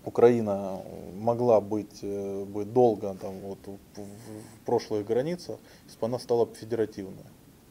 Украина 0.04 0.82
могла 1.14 1.60
быть, 1.60 1.98
э, 2.02 2.44
быть 2.44 2.72
долго 2.72 3.14
там, 3.14 3.38
вот, 3.40 3.58
в 3.66 4.64
прошлых 4.66 5.06
границах, 5.06 5.58
если 5.86 5.98
бы 5.98 6.06
она 6.06 6.18
стала 6.18 6.46
федеративной. 6.46 7.24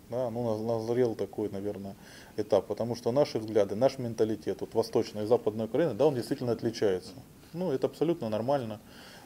Да, 0.10 0.30
ну, 0.30 0.58
назрел 0.64 1.16
такой, 1.16 1.50
наверное, 1.50 1.96
этап, 2.36 2.66
потому 2.68 2.96
что 2.96 3.12
наши 3.12 3.38
взгляды, 3.38 3.76
наш 3.76 4.00
менталитет, 4.00 4.62
вот 4.62 4.74
восточная 4.74 5.24
и 5.24 5.28
западная 5.28 5.66
Украина, 5.66 5.94
да, 5.94 6.08
он 6.08 6.16
действительно 6.16 6.54
отличается. 6.54 7.14
Ну, 7.54 7.72
это 7.72 7.88
абсолютно 7.88 8.30
нормально. 8.30 8.80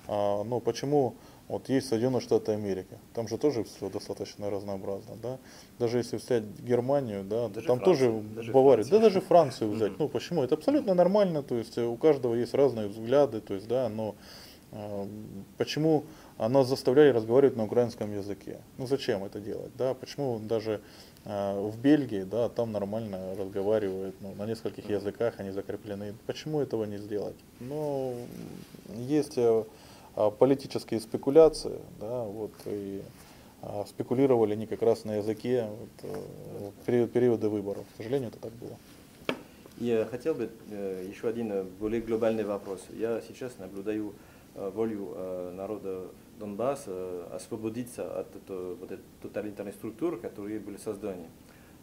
А, 0.07 0.43
но 0.43 0.59
почему 0.59 1.15
вот 1.47 1.69
есть 1.69 1.87
Соединенные 1.87 2.21
Штаты 2.21 2.53
Америки, 2.53 2.97
там 3.13 3.27
же 3.27 3.37
тоже 3.37 3.63
все 3.63 3.89
достаточно 3.89 4.49
разнообразно, 4.49 5.15
да. 5.21 5.37
Даже 5.79 5.97
если 5.97 6.17
взять 6.17 6.43
Германию, 6.59 7.23
да, 7.23 7.47
даже 7.49 7.67
там 7.67 7.79
Францию, 7.79 8.11
тоже 8.11 8.35
даже 8.35 8.51
Бавария, 8.51 8.85
да 8.85 8.99
даже 8.99 9.21
Францию 9.21 9.71
взять. 9.71 9.99
Ну 9.99 10.09
почему? 10.09 10.43
Это 10.43 10.55
абсолютно 10.55 10.93
нормально, 10.93 11.43
то 11.43 11.55
есть 11.55 11.77
у 11.77 11.95
каждого 11.95 12.33
есть 12.35 12.53
разные 12.53 12.87
взгляды, 12.87 13.41
то 13.41 13.53
есть, 13.53 13.67
да, 13.67 13.89
но 13.89 14.15
э, 14.71 15.07
почему 15.57 16.05
нас 16.49 16.67
заставляли 16.67 17.09
разговаривать 17.09 17.55
на 17.55 17.65
украинском 17.65 18.13
языке? 18.13 18.59
Ну 18.77 18.87
зачем 18.87 19.23
это 19.23 19.39
делать, 19.39 19.71
да? 19.77 19.93
Почему 19.93 20.39
даже 20.39 20.81
э, 21.25 21.59
в 21.59 21.77
Бельгии, 21.79 22.23
да, 22.23 22.49
там 22.49 22.71
нормально 22.71 23.35
разговаривают 23.37 24.15
ну, 24.21 24.33
на 24.35 24.45
нескольких 24.45 24.89
языках, 24.89 25.35
они 25.37 25.51
закреплены. 25.51 26.15
Почему 26.25 26.61
этого 26.61 26.85
не 26.85 26.97
сделать? 26.97 27.35
Ну, 27.59 28.15
есть 28.95 29.37
э, 29.37 29.63
а, 30.15 30.29
политические 30.29 30.99
спекуляции, 30.99 31.79
да, 31.99 32.23
вот, 32.23 32.51
и 32.65 33.01
а, 33.63 33.85
спекулировали 33.87 34.53
они 34.53 34.67
как 34.67 34.81
раз 34.81 35.05
на 35.05 35.17
языке 35.17 35.67
вот, 35.79 36.11
э, 36.11 36.69
в 36.81 36.85
период, 36.85 37.11
периоды 37.11 37.49
выборов. 37.49 37.85
К 37.93 37.97
сожалению, 37.97 38.29
это 38.29 38.37
так 38.37 38.51
было. 38.53 38.77
Я 39.79 40.05
хотел 40.05 40.35
бы 40.35 40.49
э, 40.69 41.07
еще 41.09 41.29
один 41.29 41.51
э, 41.51 41.63
более 41.63 42.01
глобальный 42.01 42.43
вопрос. 42.43 42.81
Я 42.91 43.21
сейчас 43.27 43.57
наблюдаю 43.57 44.13
волю 44.55 45.17
народа 45.55 46.09
Донбасса 46.39 47.27
освободиться 47.33 48.19
от 48.19 48.27
вот 48.49 48.91
этой 48.91 49.03
тоталитарной 49.21 49.73
структуры, 49.73 50.17
которые 50.17 50.59
были 50.59 50.77
созданы. 50.77 51.27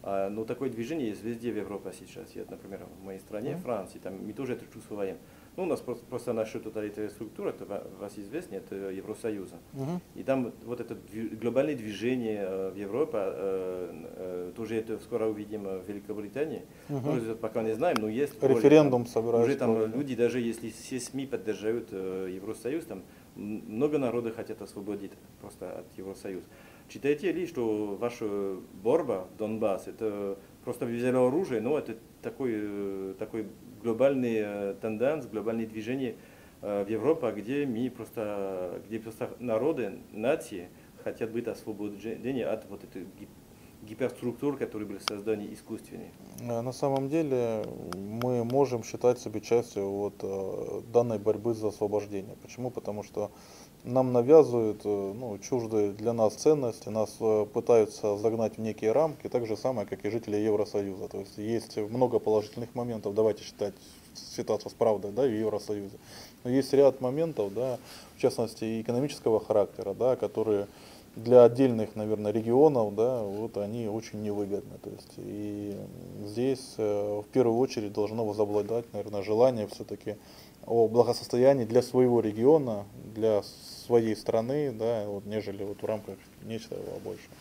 А, 0.03 0.31
но 0.31 0.45
такое 0.45 0.71
движение 0.71 1.09
есть 1.09 1.23
везде 1.23 1.53
в 1.53 1.57
Европе 1.57 1.93
сейчас. 1.99 2.31
Я, 2.35 2.45
например, 2.49 2.87
в 3.01 3.05
моей 3.05 3.19
стране, 3.19 3.57
Франции, 3.57 3.99
там 3.99 4.25
мы 4.25 4.33
тоже 4.33 4.55
это 4.55 4.65
чувствуем. 4.73 5.19
Ну, 5.57 5.65
у 5.65 5.67
нас 5.67 5.81
просто, 5.81 6.05
просто 6.07 6.33
наша 6.33 6.61
тоталитарная 6.61 7.11
структура, 7.11 7.51
это 7.51 7.67
вас 7.99 8.13
известно, 8.17 8.55
это 8.55 8.77
Евросоюза. 8.91 9.57
Угу. 9.75 10.01
И 10.15 10.23
там 10.23 10.53
вот 10.65 10.81
это 10.81 10.97
глобальное 11.41 11.75
движение 11.75 12.41
э, 12.41 12.71
в 12.71 12.77
Европе, 12.77 13.19
э, 13.19 14.05
э, 14.17 14.53
тоже 14.57 14.77
это 14.77 14.99
скоро 15.01 15.27
увидим 15.27 15.65
в 15.65 15.87
Великобритании. 15.87 16.63
Угу. 16.89 17.11
Ну, 17.11 17.35
пока 17.35 17.63
не 17.63 17.75
знаем, 17.75 17.99
но 18.01 18.09
есть... 18.09 18.43
Референдум 18.43 19.07
собираются. 19.07 19.51
Уже 19.51 19.57
там 19.59 19.93
люди, 19.93 20.15
даже 20.15 20.41
если 20.41 20.71
все 20.71 20.99
СМИ 20.99 21.27
поддерживают 21.27 21.93
Евросоюз, 21.93 22.85
там 22.87 23.03
много 23.37 23.99
народов 23.99 24.37
хотят 24.37 24.61
освободить 24.63 25.13
просто 25.41 25.81
от 25.81 25.99
Евросоюза. 25.99 26.45
Считаете 26.89 27.31
ли, 27.33 27.47
что 27.47 27.97
ваша 27.97 28.57
борьба, 28.83 29.29
Донбасс, 29.39 29.87
это 29.87 30.39
просто 30.65 30.87
взяли 30.87 31.17
оружие, 31.17 31.61
но 31.61 31.79
это 31.79 31.97
такой, 32.23 33.15
такой 33.15 33.47
глобальный 33.83 34.41
э, 34.43 34.75
тенденс, 34.81 35.27
глобальное 35.27 35.67
движение 35.67 36.17
э, 36.63 36.85
в 36.85 36.89
Европе, 36.89 37.33
где 37.37 37.65
мы 37.65 37.91
просто, 37.91 38.83
где 38.87 38.99
просто 38.99 39.31
народы, 39.39 40.01
нации 40.13 40.69
хотят 41.05 41.31
быть 41.31 41.47
освобождены 41.47 42.43
от 42.43 42.69
вот 42.69 42.85
этой 42.85 43.07
гиперструктур, 43.83 44.57
которые 44.57 44.89
были 44.89 44.99
созданы 44.99 45.49
искусственные. 45.53 46.11
Э, 46.41 46.61
на 46.61 46.73
самом 46.73 47.09
деле 47.09 47.65
мы 47.95 48.45
можем 48.45 48.85
считать 48.85 49.19
себя 49.19 49.41
частью 49.41 49.89
вот, 49.89 50.85
данной 50.93 51.19
борьбы 51.19 51.55
за 51.55 51.69
освобождение. 51.69 52.37
Почему? 52.43 52.71
Потому 52.71 53.03
что 53.03 53.31
нам 53.85 54.13
навязывают 54.13 54.85
ну, 54.85 55.39
чуждые 55.39 55.93
для 55.93 56.13
нас 56.13 56.35
ценности, 56.35 56.91
нас 56.91 57.17
пытаются 57.55 58.19
загнать 58.19 58.59
в 58.59 58.61
некие 58.61 58.93
рамки, 58.93 59.29
так 59.29 59.47
же 59.47 59.57
самое, 59.57 59.87
как 59.87 60.05
и 60.05 60.11
жители 60.11 60.37
Евросоюза. 60.37 61.09
То 61.09 61.21
есть 61.21 61.39
есть 61.39 61.77
много 61.79 62.19
положительных 62.19 62.75
моментов, 62.75 63.15
давайте 63.15 63.43
считать 63.43 63.75
ситуацию 64.15 64.71
с 64.71 64.75
правдой 64.75 65.13
да, 65.13 65.23
в 65.23 65.33
Евросоюзе. 65.33 65.99
Но 66.45 66.51
есть 66.51 66.73
ряд 66.73 67.01
моментов, 67.01 67.53
да, 67.55 67.79
в 68.17 68.21
частности 68.21 68.81
экономического 68.81 69.41
характера, 69.41 69.95
да, 69.95 70.17
которые 70.17 70.67
для 71.17 71.45
отдельных, 71.45 71.97
наверное, 71.97 72.33
регионов, 72.33 72.95
да, 72.95 73.23
вот 73.23 73.57
они 73.57 73.89
очень 73.89 74.23
невыгодны. 74.23 74.79
То 74.83 74.91
есть, 74.91 75.13
и 75.17 75.77
здесь 76.25 76.75
э, 76.79 77.21
в 77.21 77.27
первую 77.33 77.59
очередь 77.59 77.93
должно 77.93 78.25
возобладать, 78.25 78.93
наверное, 78.93 79.23
желание 79.23 79.67
все-таки 79.67 80.17
о 80.67 80.87
благосостоянии 80.89 81.65
для 81.65 81.83
своего 81.83 82.21
региона, 82.21 82.85
для 83.15 83.43
своей 83.43 84.15
страны, 84.15 84.73
да, 84.73 85.05
вот, 85.07 85.27
нежели 85.27 85.65
вот 85.65 85.83
в 85.83 85.85
рамках 85.85 86.17
нечто 86.45 86.77
большего. 87.05 87.35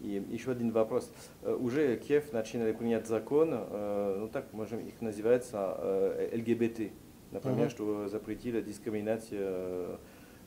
И 0.00 0.22
еще 0.30 0.52
один 0.52 0.70
вопрос. 0.72 1.10
Э, 1.42 1.54
уже 1.54 1.96
Киев 1.98 2.32
начинали 2.32 2.72
принять 2.72 3.06
закон, 3.06 3.50
э, 3.52 4.16
ну 4.20 4.28
так 4.28 4.52
можем 4.52 4.80
их 4.80 5.00
называется, 5.02 6.28
ЛГБТ. 6.32 6.92
Например, 7.32 7.66
uh-huh. 7.66 7.70
что 7.70 8.08
запретили 8.08 8.62
дискриминацию 8.62 9.98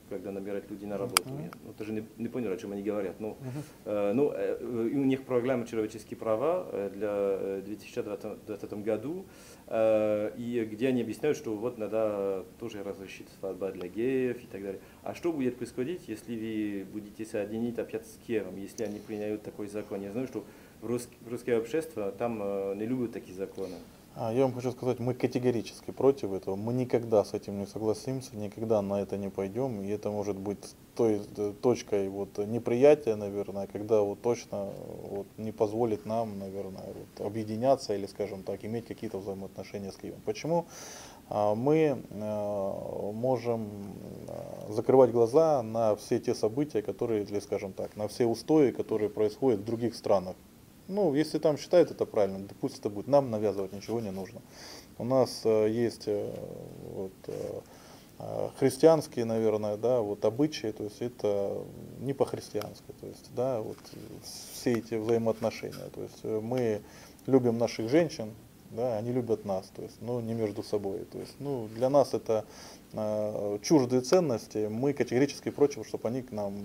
когда 0.10 0.32
набирать 0.32 0.70
людей 0.70 0.88
на 0.88 0.98
работу. 0.98 1.24
Uh-huh. 1.24 1.44
Я 1.44 1.52
ну, 1.64 1.74
тоже 1.74 1.94
не, 1.94 2.04
не 2.18 2.28
понял, 2.28 2.52
о 2.52 2.58
чем 2.58 2.72
они 2.72 2.84
говорят. 2.84 3.20
Но, 3.20 3.30
uh-huh. 3.30 3.64
э, 3.86 4.14
ну, 4.14 4.32
э, 4.32 4.64
у 4.64 5.06
них 5.06 5.24
программа 5.24 5.66
«Человеческие 5.66 6.18
права» 6.18 6.90
для 6.94 7.62
2020 7.66 8.74
году, 8.84 9.26
э, 9.68 10.32
и 10.38 10.68
где 10.70 10.88
они 10.88 11.02
объясняют, 11.02 11.38
что 11.38 11.56
вот 11.56 11.78
надо 11.78 12.46
тоже 12.60 12.84
разрешить 12.84 13.28
свадьба 13.40 13.72
для 13.72 13.88
геев 13.88 14.44
и 14.44 14.48
так 14.48 14.62
далее. 14.62 14.82
А 15.04 15.14
что 15.14 15.32
будет 15.32 15.58
происходить, 15.58 16.08
если 16.08 16.36
вы 16.36 16.86
будете 16.92 17.26
соединить 17.26 17.80
опять 17.80 18.06
с 18.06 18.18
Киевом, 18.26 18.58
если 18.58 18.84
они 18.84 19.00
принимают 19.00 19.44
такой 19.44 19.68
закон? 19.68 20.02
Я 20.02 20.12
знаю, 20.12 20.28
что 20.28 20.44
в, 20.82 20.86
русское, 20.88 21.16
в 21.22 21.30
русское 21.30 21.58
общество 21.58 22.12
там 22.12 22.40
э, 22.42 22.76
не 22.76 22.86
любят 22.86 23.12
такие 23.12 23.36
законы. 23.36 23.76
А, 24.22 24.34
я 24.34 24.42
вам 24.42 24.54
хочу 24.54 24.72
сказать, 24.74 25.00
мы 25.00 25.14
категорически 25.14 25.92
против 25.92 26.34
этого. 26.34 26.58
Мы 26.58 26.74
никогда 26.74 27.24
с 27.24 27.34
этим 27.34 27.58
не 27.58 27.66
согласимся, 27.66 28.36
никогда 28.36 28.82
на 28.82 29.02
это 29.02 29.16
не 29.18 29.30
пойдем. 29.30 29.82
И 29.82 29.88
это 29.88 30.12
может 30.12 30.38
быть 30.38 30.76
той 30.94 31.22
э, 31.38 31.54
точкой 31.62 32.10
вот, 32.10 32.38
неприятия, 32.40 33.16
наверное, 33.16 33.68
когда 33.68 34.02
вот 34.02 34.22
точно 34.22 34.74
вот, 35.10 35.26
не 35.38 35.54
позволит 35.54 36.06
нам, 36.06 36.38
наверное, 36.38 36.84
вот, 36.88 37.26
объединяться 37.26 37.96
или, 37.96 38.08
скажем 38.08 38.44
так, 38.44 38.66
иметь 38.66 38.88
какие-то 38.88 39.20
взаимоотношения 39.20 39.90
с 39.90 39.96
Киевом. 39.96 40.20
Почему? 40.26 40.66
А, 41.30 41.56
мы 41.56 42.04
э, 42.10 43.12
можем 43.14 43.70
э, 44.28 44.74
закрывать 44.74 45.12
глаза 45.12 45.64
на 45.64 45.96
все 45.96 46.20
те 46.20 46.36
события, 46.36 46.82
которые, 46.82 47.24
или, 47.24 47.40
скажем 47.40 47.72
так, 47.72 47.96
на 47.96 48.10
все 48.10 48.26
устои, 48.26 48.72
которые 48.72 49.10
происходят 49.10 49.62
в 49.62 49.64
других 49.64 49.96
странах. 49.96 50.36
Ну, 50.90 51.14
если 51.14 51.38
там 51.38 51.56
считают 51.58 51.92
это 51.92 52.06
правильно, 52.06 52.40
да 52.40 52.56
пусть 52.60 52.80
это 52.80 52.90
будет. 52.90 53.08
Нам 53.08 53.30
навязывать 53.30 53.74
ничего 53.74 54.02
не 54.02 54.10
нужно. 54.10 54.42
У 54.98 55.04
нас 55.04 55.42
э, 55.46 55.70
есть 55.70 56.08
э, 56.08 56.34
вот, 56.96 57.14
э, 57.28 58.50
христианские, 58.60 59.26
наверное, 59.26 59.78
да, 59.78 60.02
вот 60.02 60.26
обычаи, 60.26 60.72
то 60.72 60.84
есть 60.84 61.00
это 61.00 61.64
не 62.00 62.14
по-христиански, 62.14 62.92
то 63.00 63.06
есть, 63.08 63.30
да, 63.36 63.62
вот 63.62 63.78
все 64.24 64.74
эти 64.74 64.96
взаимоотношения. 64.96 65.90
То 65.94 66.02
есть 66.02 66.24
мы 66.24 66.82
любим 67.28 67.60
наших 67.60 67.88
женщин, 67.90 68.34
да, 68.72 68.98
они 68.98 69.12
любят 69.12 69.46
нас, 69.46 69.72
то 69.76 69.84
есть, 69.84 69.98
ну, 70.02 70.20
не 70.22 70.34
между 70.34 70.64
собой. 70.64 71.06
То 71.12 71.20
есть, 71.20 71.36
ну, 71.38 71.70
для 71.76 71.90
нас 71.90 72.16
это 72.16 72.46
чуждые 73.62 74.02
ценности, 74.02 74.68
мы 74.68 74.94
категорически 74.94 75.50
против, 75.52 75.88
чтобы 75.88 76.08
они, 76.10 76.24
к 76.24 76.32
нам, 76.32 76.56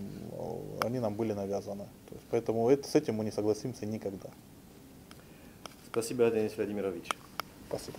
они 0.83 0.99
нам 0.99 1.15
были 1.15 1.33
навязаны. 1.33 1.85
То 2.09 2.15
есть, 2.15 2.27
поэтому 2.31 2.69
это, 2.71 2.89
с 2.89 2.95
этим 2.95 3.17
мы 3.17 3.25
не 3.25 3.31
согласимся 3.31 3.87
никогда. 3.87 4.31
Спасибо, 5.87 6.31
Денис 6.31 6.57
Владимирович. 6.57 7.09
Спасибо. 7.69 7.99